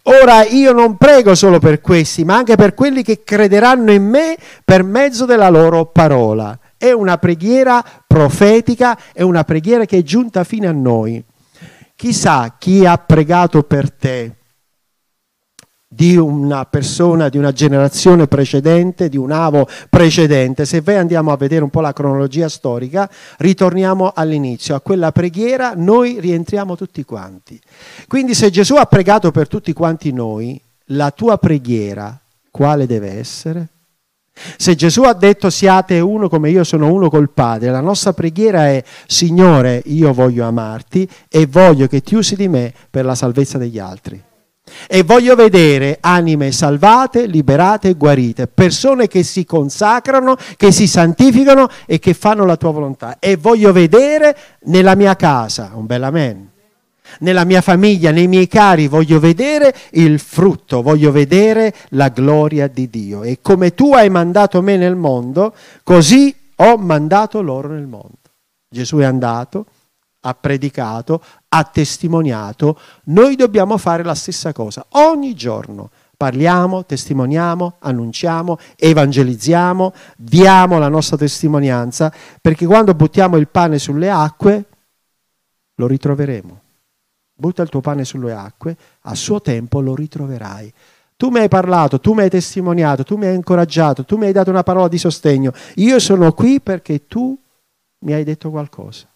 Ora 0.03 0.45
io 0.45 0.73
non 0.73 0.95
prego 0.97 1.33
solo 1.33 1.57
per 1.57 1.81
questi, 1.81 2.23
ma 2.23 2.35
anche 2.35 2.55
per 2.55 2.75
quelli 2.75 3.01
che 3.01 3.23
crederanno 3.23 3.91
in 3.91 4.03
me 4.03 4.37
per 4.63 4.83
mezzo 4.83 5.25
della 5.25 5.49
loro 5.49 5.87
parola. 5.87 6.55
È 6.77 6.91
una 6.91 7.17
preghiera 7.17 7.83
profetica, 8.05 8.95
è 9.11 9.23
una 9.23 9.43
preghiera 9.43 9.85
che 9.85 9.97
è 9.97 10.03
giunta 10.03 10.43
fino 10.43 10.69
a 10.69 10.71
noi. 10.71 11.23
Chissà 11.95 12.57
chi 12.59 12.85
ha 12.85 12.95
pregato 12.99 13.63
per 13.63 13.91
te 13.91 14.35
di 15.93 16.15
una 16.15 16.63
persona 16.63 17.27
di 17.27 17.37
una 17.37 17.51
generazione 17.51 18.25
precedente, 18.25 19.09
di 19.09 19.17
un 19.17 19.29
avo 19.29 19.67
precedente. 19.89 20.63
Se 20.63 20.79
voi 20.79 20.95
andiamo 20.95 21.33
a 21.33 21.35
vedere 21.35 21.65
un 21.65 21.69
po' 21.69 21.81
la 21.81 21.91
cronologia 21.91 22.47
storica, 22.47 23.09
ritorniamo 23.39 24.13
all'inizio, 24.15 24.73
a 24.73 24.79
quella 24.79 25.11
preghiera 25.11 25.73
noi 25.75 26.21
rientriamo 26.21 26.77
tutti 26.77 27.03
quanti. 27.03 27.59
Quindi 28.07 28.33
se 28.35 28.49
Gesù 28.49 28.75
ha 28.75 28.85
pregato 28.85 29.31
per 29.31 29.49
tutti 29.49 29.73
quanti 29.73 30.13
noi, 30.13 30.59
la 30.85 31.11
tua 31.11 31.37
preghiera 31.37 32.17
quale 32.49 32.85
deve 32.85 33.19
essere? 33.19 33.67
Se 34.33 34.75
Gesù 34.75 35.03
ha 35.03 35.13
detto 35.13 35.49
siate 35.49 35.99
uno 35.99 36.29
come 36.29 36.49
io 36.49 36.63
sono 36.63 36.89
uno 36.89 37.09
col 37.09 37.31
Padre, 37.31 37.69
la 37.69 37.81
nostra 37.81 38.13
preghiera 38.13 38.67
è 38.67 38.81
Signore, 39.07 39.81
io 39.87 40.13
voglio 40.13 40.45
amarti 40.45 41.07
e 41.27 41.45
voglio 41.47 41.87
che 41.87 42.01
ti 42.01 42.15
usi 42.15 42.37
di 42.37 42.47
me 42.47 42.73
per 42.89 43.03
la 43.03 43.13
salvezza 43.13 43.57
degli 43.57 43.77
altri. 43.77 44.29
E 44.87 45.03
voglio 45.03 45.35
vedere 45.35 45.97
anime 45.99 46.51
salvate, 46.51 47.25
liberate 47.25 47.89
e 47.89 47.93
guarite, 47.93 48.47
persone 48.47 49.07
che 49.07 49.23
si 49.23 49.45
consacrano, 49.45 50.35
che 50.57 50.71
si 50.71 50.87
santificano 50.87 51.67
e 51.85 51.99
che 51.99 52.13
fanno 52.13 52.45
la 52.45 52.57
tua 52.57 52.71
volontà. 52.71 53.17
E 53.19 53.35
voglio 53.35 53.71
vedere 53.71 54.35
nella 54.63 54.95
mia 54.95 55.15
casa, 55.15 55.71
un 55.73 55.85
bel 55.85 56.03
amen, 56.03 56.49
nella 57.19 57.43
mia 57.43 57.61
famiglia, 57.61 58.11
nei 58.11 58.27
miei 58.27 58.47
cari, 58.47 58.87
voglio 58.87 59.19
vedere 59.19 59.75
il 59.91 60.19
frutto, 60.19 60.81
voglio 60.81 61.11
vedere 61.11 61.73
la 61.89 62.09
gloria 62.09 62.67
di 62.67 62.89
Dio. 62.89 63.23
E 63.23 63.39
come 63.41 63.73
tu 63.73 63.93
hai 63.93 64.09
mandato 64.09 64.61
me 64.61 64.77
nel 64.77 64.95
mondo, 64.95 65.53
così 65.83 66.33
ho 66.55 66.77
mandato 66.77 67.41
loro 67.41 67.69
nel 67.69 67.87
mondo. 67.87 68.17
Gesù 68.69 68.97
è 68.97 69.03
andato, 69.03 69.65
ha 70.21 70.33
predicato, 70.33 71.23
ha 71.49 71.63
testimoniato, 71.63 72.79
noi 73.05 73.35
dobbiamo 73.35 73.77
fare 73.77 74.03
la 74.03 74.15
stessa 74.15 74.53
cosa 74.53 74.85
ogni 74.91 75.33
giorno. 75.33 75.89
Parliamo, 76.21 76.85
testimoniamo, 76.85 77.77
annunciamo, 77.79 78.59
evangelizziamo, 78.75 79.91
diamo 80.15 80.77
la 80.77 80.87
nostra 80.87 81.17
testimonianza, 81.17 82.13
perché 82.39 82.67
quando 82.67 82.93
buttiamo 82.93 83.37
il 83.37 83.47
pane 83.47 83.79
sulle 83.79 84.09
acque, 84.09 84.65
lo 85.75 85.87
ritroveremo. 85.87 86.61
Butta 87.33 87.63
il 87.63 87.69
tuo 87.69 87.81
pane 87.81 88.05
sulle 88.05 88.33
acque, 88.33 88.77
a 89.01 89.15
suo 89.15 89.41
tempo 89.41 89.81
lo 89.81 89.95
ritroverai. 89.95 90.71
Tu 91.17 91.29
mi 91.29 91.39
hai 91.39 91.47
parlato, 91.47 91.99
tu 91.99 92.13
mi 92.13 92.21
hai 92.21 92.29
testimoniato, 92.29 93.03
tu 93.03 93.15
mi 93.17 93.25
hai 93.25 93.33
incoraggiato, 93.33 94.05
tu 94.05 94.17
mi 94.17 94.25
hai 94.25 94.31
dato 94.31 94.51
una 94.51 94.61
parola 94.61 94.87
di 94.87 94.99
sostegno. 94.99 95.51
Io 95.75 95.97
sono 95.97 96.33
qui 96.33 96.61
perché 96.61 97.07
tu 97.07 97.35
mi 97.99 98.13
hai 98.13 98.23
detto 98.23 98.51
qualcosa. 98.51 99.10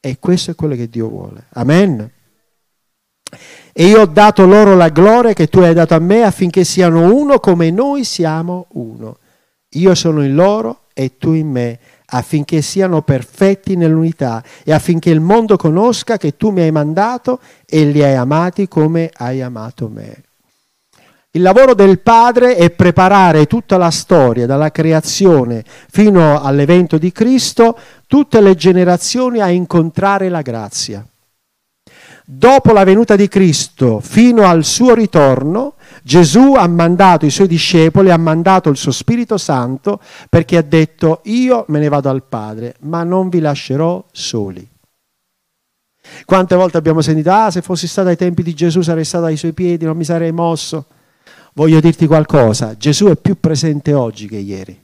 E 0.00 0.18
questo 0.18 0.52
è 0.52 0.54
quello 0.54 0.74
che 0.74 0.88
Dio 0.88 1.08
vuole. 1.08 1.46
Amen. 1.54 2.12
E 3.72 3.86
io 3.86 4.00
ho 4.00 4.06
dato 4.06 4.46
loro 4.46 4.74
la 4.74 4.88
gloria 4.88 5.32
che 5.32 5.48
tu 5.48 5.58
hai 5.60 5.74
dato 5.74 5.94
a 5.94 5.98
me 5.98 6.22
affinché 6.22 6.64
siano 6.64 7.12
uno 7.14 7.38
come 7.38 7.70
noi 7.70 8.04
siamo 8.04 8.66
uno. 8.72 9.18
Io 9.72 9.94
sono 9.94 10.24
in 10.24 10.34
loro 10.34 10.86
e 10.94 11.16
tu 11.18 11.32
in 11.32 11.48
me, 11.48 11.78
affinché 12.06 12.62
siano 12.62 13.02
perfetti 13.02 13.76
nell'unità 13.76 14.42
e 14.64 14.72
affinché 14.72 15.10
il 15.10 15.20
mondo 15.20 15.56
conosca 15.56 16.16
che 16.16 16.36
tu 16.36 16.50
mi 16.50 16.62
hai 16.62 16.72
mandato 16.72 17.40
e 17.66 17.84
li 17.84 18.02
hai 18.02 18.14
amati 18.14 18.66
come 18.66 19.10
hai 19.12 19.42
amato 19.42 19.88
me. 19.88 20.22
Il 21.32 21.42
lavoro 21.42 21.74
del 21.74 22.00
Padre 22.00 22.56
è 22.56 22.70
preparare 22.70 23.46
tutta 23.46 23.76
la 23.76 23.90
storia, 23.90 24.46
dalla 24.46 24.70
creazione 24.70 25.62
fino 25.90 26.40
all'evento 26.40 26.96
di 26.96 27.12
Cristo, 27.12 27.78
tutte 28.06 28.40
le 28.40 28.54
generazioni 28.54 29.40
a 29.40 29.50
incontrare 29.50 30.30
la 30.30 30.40
grazia. 30.40 31.06
Dopo 32.24 32.72
la 32.72 32.84
venuta 32.84 33.14
di 33.14 33.28
Cristo 33.28 34.00
fino 34.00 34.46
al 34.46 34.64
suo 34.64 34.94
ritorno, 34.94 35.74
Gesù 36.02 36.54
ha 36.54 36.66
mandato 36.66 37.26
i 37.26 37.30
suoi 37.30 37.46
discepoli, 37.46 38.10
ha 38.10 38.16
mandato 38.16 38.70
il 38.70 38.78
suo 38.78 38.90
Spirito 38.90 39.36
Santo 39.36 40.00
perché 40.30 40.56
ha 40.56 40.62
detto 40.62 41.20
io 41.24 41.66
me 41.68 41.78
ne 41.78 41.88
vado 41.88 42.08
al 42.08 42.22
Padre, 42.22 42.76
ma 42.80 43.02
non 43.02 43.28
vi 43.28 43.40
lascerò 43.40 44.02
soli. 44.12 44.66
Quante 46.24 46.54
volte 46.54 46.78
abbiamo 46.78 47.02
sentito, 47.02 47.30
ah 47.30 47.50
se 47.50 47.60
fossi 47.60 47.86
stato 47.86 48.08
ai 48.08 48.16
tempi 48.16 48.42
di 48.42 48.54
Gesù 48.54 48.80
sarei 48.80 49.04
stato 49.04 49.26
ai 49.26 49.36
suoi 49.36 49.52
piedi, 49.52 49.84
non 49.84 49.96
mi 49.96 50.04
sarei 50.04 50.32
mosso. 50.32 50.86
Voglio 51.58 51.80
dirti 51.80 52.06
qualcosa, 52.06 52.76
Gesù 52.76 53.06
è 53.06 53.16
più 53.16 53.40
presente 53.40 53.92
oggi 53.92 54.28
che 54.28 54.36
ieri, 54.36 54.80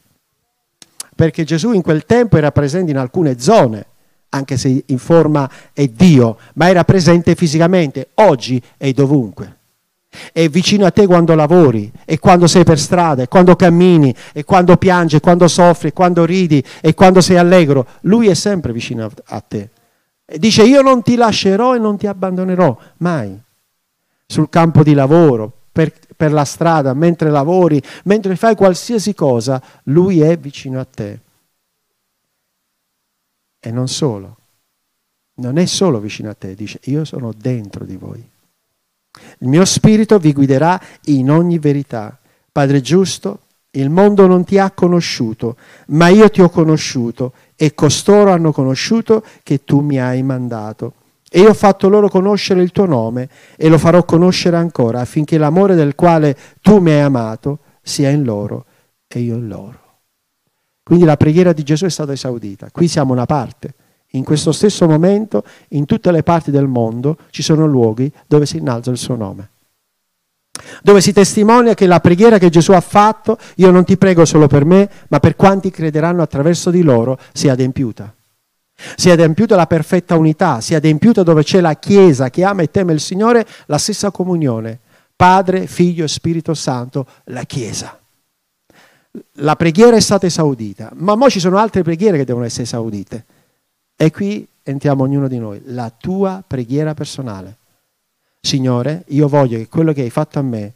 perché 1.14 1.44
Gesù 1.44 1.70
in 1.70 1.82
quel 1.82 2.04
tempo 2.04 2.36
era 2.36 2.50
presente 2.50 2.90
in 2.90 2.96
alcune 2.96 3.38
zone, 3.38 3.86
anche 4.30 4.56
se 4.56 4.82
in 4.84 4.98
forma 4.98 5.48
è 5.72 5.86
Dio, 5.86 6.36
ma 6.54 6.68
era 6.68 6.82
presente 6.82 7.36
fisicamente, 7.36 8.08
oggi 8.14 8.60
è 8.76 8.90
dovunque. 8.90 9.58
È 10.32 10.48
vicino 10.48 10.84
a 10.84 10.90
te 10.90 11.06
quando 11.06 11.36
lavori, 11.36 11.92
e 12.04 12.18
quando 12.18 12.48
sei 12.48 12.64
per 12.64 12.80
strada, 12.80 13.22
e 13.22 13.28
quando 13.28 13.54
cammini, 13.54 14.12
e 14.32 14.42
quando 14.42 14.76
piangi, 14.76 15.14
e 15.14 15.20
quando 15.20 15.46
soffri, 15.46 15.90
e 15.90 15.92
quando 15.92 16.24
ridi, 16.24 16.60
e 16.80 16.92
quando 16.94 17.20
sei 17.20 17.36
allegro. 17.36 17.86
Lui 18.00 18.26
è 18.26 18.34
sempre 18.34 18.72
vicino 18.72 19.08
a 19.26 19.40
te. 19.40 19.70
E 20.24 20.38
dice 20.40 20.64
io 20.64 20.82
non 20.82 21.02
ti 21.02 21.14
lascerò 21.14 21.76
e 21.76 21.78
non 21.78 21.96
ti 21.96 22.08
abbandonerò, 22.08 22.76
mai. 22.96 23.40
Sul 24.26 24.48
campo 24.48 24.82
di 24.82 24.92
lavoro, 24.92 25.58
per, 25.74 25.92
per 26.16 26.32
la 26.32 26.44
strada, 26.44 26.94
mentre 26.94 27.30
lavori, 27.30 27.82
mentre 28.04 28.36
fai 28.36 28.54
qualsiasi 28.54 29.12
cosa, 29.12 29.60
Lui 29.84 30.20
è 30.20 30.38
vicino 30.38 30.78
a 30.78 30.84
te. 30.84 31.20
E 33.58 33.70
non 33.72 33.88
solo, 33.88 34.36
non 35.36 35.58
è 35.58 35.66
solo 35.66 35.98
vicino 35.98 36.30
a 36.30 36.34
te, 36.34 36.54
dice 36.54 36.78
io 36.84 37.04
sono 37.04 37.32
dentro 37.36 37.84
di 37.84 37.96
voi. 37.96 38.30
Il 39.38 39.48
mio 39.48 39.64
spirito 39.64 40.18
vi 40.18 40.32
guiderà 40.32 40.80
in 41.06 41.28
ogni 41.28 41.58
verità. 41.58 42.16
Padre 42.52 42.80
giusto, 42.80 43.40
il 43.72 43.90
mondo 43.90 44.28
non 44.28 44.44
ti 44.44 44.58
ha 44.58 44.70
conosciuto, 44.70 45.56
ma 45.88 46.06
io 46.06 46.30
ti 46.30 46.40
ho 46.40 46.50
conosciuto 46.50 47.32
e 47.56 47.74
costoro 47.74 48.30
hanno 48.30 48.52
conosciuto 48.52 49.24
che 49.42 49.64
tu 49.64 49.80
mi 49.80 49.98
hai 49.98 50.22
mandato. 50.22 50.94
E 51.36 51.40
io 51.40 51.48
ho 51.48 51.54
fatto 51.54 51.88
loro 51.88 52.08
conoscere 52.08 52.62
il 52.62 52.70
tuo 52.70 52.86
nome 52.86 53.28
e 53.56 53.68
lo 53.68 53.76
farò 53.76 54.04
conoscere 54.04 54.56
ancora, 54.56 55.00
affinché 55.00 55.36
l'amore 55.36 55.74
del 55.74 55.96
quale 55.96 56.36
tu 56.60 56.78
mi 56.78 56.92
hai 56.92 57.00
amato 57.00 57.58
sia 57.82 58.08
in 58.10 58.22
loro 58.22 58.66
e 59.08 59.18
io 59.18 59.34
in 59.34 59.48
loro. 59.48 59.80
Quindi 60.84 61.04
la 61.04 61.16
preghiera 61.16 61.52
di 61.52 61.64
Gesù 61.64 61.86
è 61.86 61.90
stata 61.90 62.12
esaudita. 62.12 62.68
Qui 62.70 62.86
siamo 62.86 63.12
una 63.12 63.26
parte. 63.26 63.74
In 64.10 64.22
questo 64.22 64.52
stesso 64.52 64.86
momento, 64.86 65.42
in 65.70 65.86
tutte 65.86 66.12
le 66.12 66.22
parti 66.22 66.52
del 66.52 66.68
mondo, 66.68 67.16
ci 67.30 67.42
sono 67.42 67.66
luoghi 67.66 68.12
dove 68.28 68.46
si 68.46 68.58
innalza 68.58 68.92
il 68.92 68.98
suo 68.98 69.16
nome. 69.16 69.48
Dove 70.84 71.00
si 71.00 71.12
testimonia 71.12 71.74
che 71.74 71.86
la 71.86 71.98
preghiera 71.98 72.38
che 72.38 72.48
Gesù 72.48 72.70
ha 72.70 72.80
fatto, 72.80 73.38
io 73.56 73.72
non 73.72 73.82
ti 73.82 73.96
prego 73.96 74.24
solo 74.24 74.46
per 74.46 74.64
me, 74.64 74.88
ma 75.08 75.18
per 75.18 75.34
quanti 75.34 75.70
crederanno 75.70 76.22
attraverso 76.22 76.70
di 76.70 76.82
loro, 76.82 77.18
sia 77.32 77.54
adempiuta. 77.54 78.13
Si 78.96 79.08
è 79.08 79.12
adempiuta 79.12 79.56
la 79.56 79.66
perfetta 79.66 80.16
unità, 80.16 80.60
si 80.60 80.74
è 80.74 80.76
adempiuta 80.76 81.22
dove 81.22 81.42
c'è 81.42 81.60
la 81.60 81.74
Chiesa 81.74 82.30
che 82.30 82.44
ama 82.44 82.62
e 82.62 82.70
teme 82.70 82.92
il 82.92 83.00
Signore, 83.00 83.46
la 83.66 83.78
stessa 83.78 84.10
comunione. 84.10 84.80
Padre, 85.16 85.66
Figlio 85.66 86.04
e 86.04 86.08
Spirito 86.08 86.54
Santo, 86.54 87.06
la 87.24 87.44
Chiesa. 87.44 87.98
La 89.38 89.56
preghiera 89.56 89.96
è 89.96 90.00
stata 90.00 90.26
esaudita, 90.26 90.90
ma 90.94 91.12
ora 91.12 91.28
ci 91.28 91.40
sono 91.40 91.58
altre 91.58 91.82
preghiere 91.82 92.16
che 92.16 92.24
devono 92.24 92.44
essere 92.44 92.64
esaudite. 92.64 93.24
E 93.96 94.10
qui 94.10 94.46
entriamo 94.62 95.04
ognuno 95.04 95.28
di 95.28 95.38
noi, 95.38 95.60
la 95.66 95.90
tua 95.90 96.42
preghiera 96.46 96.94
personale. 96.94 97.58
Signore, 98.40 99.04
io 99.08 99.28
voglio 99.28 99.58
che 99.58 99.68
quello 99.68 99.92
che 99.92 100.02
hai 100.02 100.10
fatto 100.10 100.38
a 100.38 100.42
me 100.42 100.72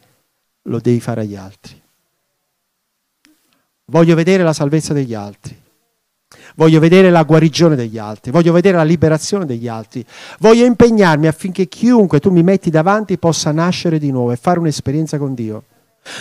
lo 0.63 0.79
devi 0.79 1.01
fare 1.01 1.23
agli 1.23 1.37
altri. 1.37 1.81
Voglio 3.87 4.15
vedere 4.15 4.43
la 4.43 4.53
salvezza 4.53 4.93
degli 4.93 5.15
altri 5.15 5.67
voglio 6.59 6.81
vedere 6.81 7.11
la 7.11 7.23
guarigione 7.23 7.77
degli 7.77 7.99
altri, 7.99 8.33
voglio 8.33 8.53
vedere 8.53 8.77
la 8.77 8.83
liberazione 8.83 9.47
degli 9.47 9.69
altri, 9.69 10.05
voglio 10.41 10.65
impegnarmi 10.65 11.29
affinché 11.29 11.69
chiunque 11.69 12.19
tu 12.19 12.31
mi 12.31 12.43
metti 12.43 12.69
davanti 12.69 13.17
possa 13.17 13.53
nascere 13.53 14.01
di 14.01 14.11
nuovo 14.11 14.33
e 14.33 14.37
fare 14.37 14.59
un'esperienza 14.59 15.19
con 15.19 15.35
Dio. 15.35 15.65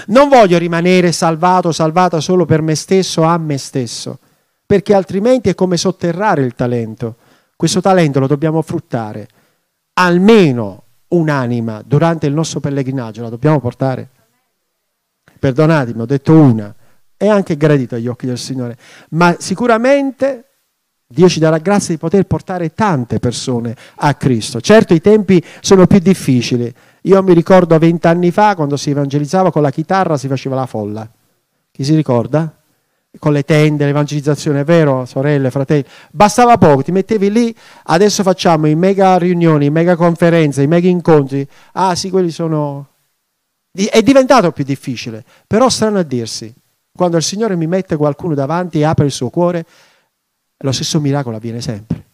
Non 0.07 0.29
voglio 0.29 0.59
rimanere 0.59 1.11
salvato, 1.11 1.71
salvata 1.71 2.19
solo 2.19 2.45
per 2.45 2.61
me 2.61 2.75
stesso, 2.75 3.23
a 3.23 3.35
me 3.39 3.57
stesso, 3.57 4.19
perché 4.63 4.93
altrimenti 4.93 5.49
è 5.49 5.55
come 5.55 5.75
sotterrare 5.75 6.43
il 6.43 6.53
talento. 6.53 7.15
Questo 7.55 7.81
talento 7.81 8.19
lo 8.19 8.27
dobbiamo 8.27 8.61
fruttare. 8.61 9.27
Almeno 9.93 10.83
un'anima 11.07 11.81
durante 11.83 12.27
il 12.27 12.33
nostro 12.33 12.59
pellegrinaggio 12.59 13.23
la 13.23 13.29
dobbiamo 13.29 13.59
portare. 13.59 14.09
Perdonatemi, 15.39 16.01
ho 16.01 16.05
detto 16.05 16.33
una 16.33 16.75
è 17.17 17.27
anche 17.27 17.57
gradito 17.57 17.95
agli 17.95 18.07
occhi 18.07 18.27
del 18.27 18.37
Signore, 18.37 18.77
ma 19.09 19.35
sicuramente 19.39 20.43
Dio 21.09 21.29
ci 21.29 21.39
darà 21.39 21.57
grazia 21.57 21.93
di 21.93 21.99
poter 21.99 22.25
portare 22.25 22.73
tante 22.73 23.19
persone 23.19 23.73
a 23.95 24.13
Cristo. 24.15 24.59
Certo 24.59 24.93
i 24.93 24.99
tempi 24.99 25.41
sono 25.61 25.87
più 25.87 25.99
difficili. 25.99 26.73
Io 27.03 27.23
mi 27.23 27.33
ricordo 27.33 27.77
vent'anni 27.77 28.29
fa 28.29 28.55
quando 28.55 28.75
si 28.75 28.89
evangelizzava 28.89 29.49
con 29.49 29.61
la 29.61 29.71
chitarra 29.71 30.17
si 30.17 30.27
faceva 30.27 30.55
la 30.55 30.65
folla. 30.65 31.09
Chi 31.71 31.83
si 31.85 31.95
ricorda? 31.95 32.53
Con 33.17 33.31
le 33.31 33.43
tende, 33.43 33.85
l'evangelizzazione, 33.85 34.65
vero, 34.65 35.05
sorelle, 35.05 35.49
fratelli? 35.49 35.85
Bastava 36.11 36.57
poco, 36.57 36.83
ti 36.83 36.91
mettevi 36.91 37.31
lì, 37.31 37.55
adesso 37.83 38.21
facciamo 38.21 38.67
i 38.67 38.75
mega 38.75 39.17
riunioni, 39.17 39.67
i 39.67 39.71
mega 39.71 39.95
conferenze, 39.95 40.61
i 40.61 40.67
mega 40.67 40.89
incontri. 40.89 41.47
Ah 41.71 41.95
sì, 41.95 42.09
quelli 42.09 42.31
sono... 42.31 42.89
È 43.71 44.01
diventato 44.01 44.51
più 44.51 44.65
difficile, 44.65 45.23
però 45.47 45.69
strano 45.69 45.99
a 45.99 46.03
dirsi. 46.03 46.53
Quando 46.97 47.15
il 47.15 47.21
Signore 47.21 47.55
mi 47.55 47.67
mette 47.67 47.95
qualcuno 47.95 48.33
davanti 48.33 48.79
e 48.79 48.83
apre 48.83 49.05
il 49.05 49.11
suo 49.11 49.29
cuore, 49.29 49.63
lo 50.57 50.71
stesso 50.71 50.99
miracolo 50.99 51.35
avviene 51.35 51.61
sempre. 51.61 52.05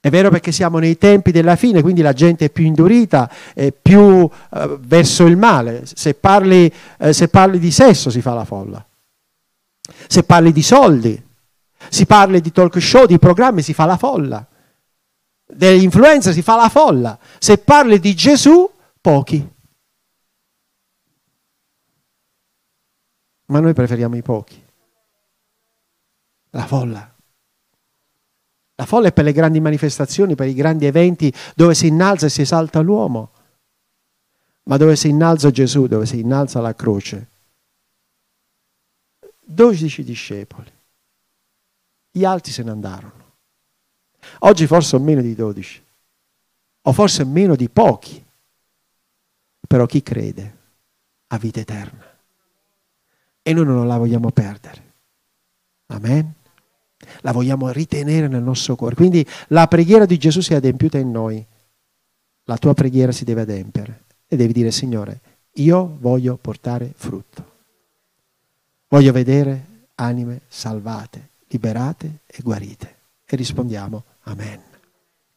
È 0.00 0.08
vero 0.08 0.30
perché 0.30 0.52
siamo 0.52 0.78
nei 0.78 0.96
tempi 0.96 1.32
della 1.32 1.56
fine, 1.56 1.82
quindi 1.82 2.00
la 2.00 2.12
gente 2.12 2.44
è 2.44 2.50
più 2.50 2.64
indurita, 2.64 3.28
è 3.52 3.72
più 3.72 4.30
eh, 4.54 4.78
verso 4.78 5.26
il 5.26 5.36
male. 5.36 5.82
Se 5.84 6.14
parli, 6.14 6.72
eh, 6.98 7.12
se 7.12 7.26
parli 7.26 7.58
di 7.58 7.72
sesso 7.72 8.08
si 8.08 8.20
fa 8.20 8.34
la 8.34 8.44
folla. 8.44 8.86
Se 10.06 10.22
parli 10.22 10.52
di 10.52 10.62
soldi, 10.62 11.20
si 11.88 12.06
parli 12.06 12.40
di 12.40 12.52
talk 12.52 12.80
show, 12.80 13.04
di 13.04 13.18
programmi, 13.18 13.62
si 13.62 13.74
fa 13.74 13.84
la 13.84 13.96
folla. 13.96 14.46
Degli 15.44 15.82
influencer 15.82 16.32
si 16.32 16.42
fa 16.42 16.54
la 16.54 16.68
folla. 16.68 17.18
Se 17.40 17.58
parli 17.58 17.98
di 17.98 18.14
Gesù, 18.14 18.70
pochi. 19.00 19.56
Ma 23.48 23.60
noi 23.60 23.72
preferiamo 23.72 24.16
i 24.16 24.22
pochi. 24.22 24.62
La 26.50 26.66
folla. 26.66 27.14
La 28.74 28.86
folla 28.86 29.08
è 29.08 29.12
per 29.12 29.24
le 29.24 29.32
grandi 29.32 29.60
manifestazioni, 29.60 30.34
per 30.34 30.48
i 30.48 30.54
grandi 30.54 30.86
eventi 30.86 31.32
dove 31.54 31.74
si 31.74 31.88
innalza 31.88 32.26
e 32.26 32.30
si 32.30 32.42
esalta 32.42 32.80
l'uomo, 32.80 33.32
ma 34.64 34.76
dove 34.76 34.96
si 34.96 35.08
innalza 35.08 35.50
Gesù, 35.50 35.86
dove 35.86 36.06
si 36.06 36.20
innalza 36.20 36.60
la 36.60 36.74
croce. 36.74 37.28
Dodici 39.40 40.04
discepoli, 40.04 40.70
gli 42.10 42.24
altri 42.24 42.52
se 42.52 42.62
ne 42.62 42.70
andarono. 42.70 43.26
Oggi 44.40 44.66
forse 44.66 44.90
sono 44.90 45.04
meno 45.04 45.22
di 45.22 45.34
dodici, 45.34 45.82
o 46.82 46.92
forse 46.92 47.24
meno 47.24 47.56
di 47.56 47.68
pochi, 47.68 48.24
però 49.66 49.86
chi 49.86 50.02
crede 50.02 50.56
ha 51.28 51.38
vita 51.38 51.60
eterna 51.60 52.07
e 53.48 53.54
noi 53.54 53.64
non 53.64 53.86
la 53.86 53.96
vogliamo 53.96 54.30
perdere. 54.30 54.82
Amen. 55.86 56.34
La 57.22 57.32
vogliamo 57.32 57.70
ritenere 57.70 58.28
nel 58.28 58.42
nostro 58.42 58.76
cuore. 58.76 58.94
Quindi 58.94 59.26
la 59.48 59.66
preghiera 59.66 60.04
di 60.04 60.18
Gesù 60.18 60.42
si 60.42 60.52
è 60.52 60.56
adempiuta 60.56 60.98
in 60.98 61.10
noi. 61.10 61.42
La 62.44 62.58
tua 62.58 62.74
preghiera 62.74 63.10
si 63.10 63.24
deve 63.24 63.40
adempiere 63.42 64.04
e 64.26 64.36
devi 64.36 64.52
dire 64.52 64.70
Signore, 64.70 65.20
io 65.54 65.96
voglio 65.98 66.36
portare 66.36 66.92
frutto. 66.94 67.56
Voglio 68.88 69.12
vedere 69.12 69.86
anime 69.94 70.42
salvate, 70.48 71.30
liberate 71.46 72.20
e 72.26 72.42
guarite. 72.42 72.96
E 73.24 73.34
rispondiamo 73.34 74.04
Amen. 74.24 74.67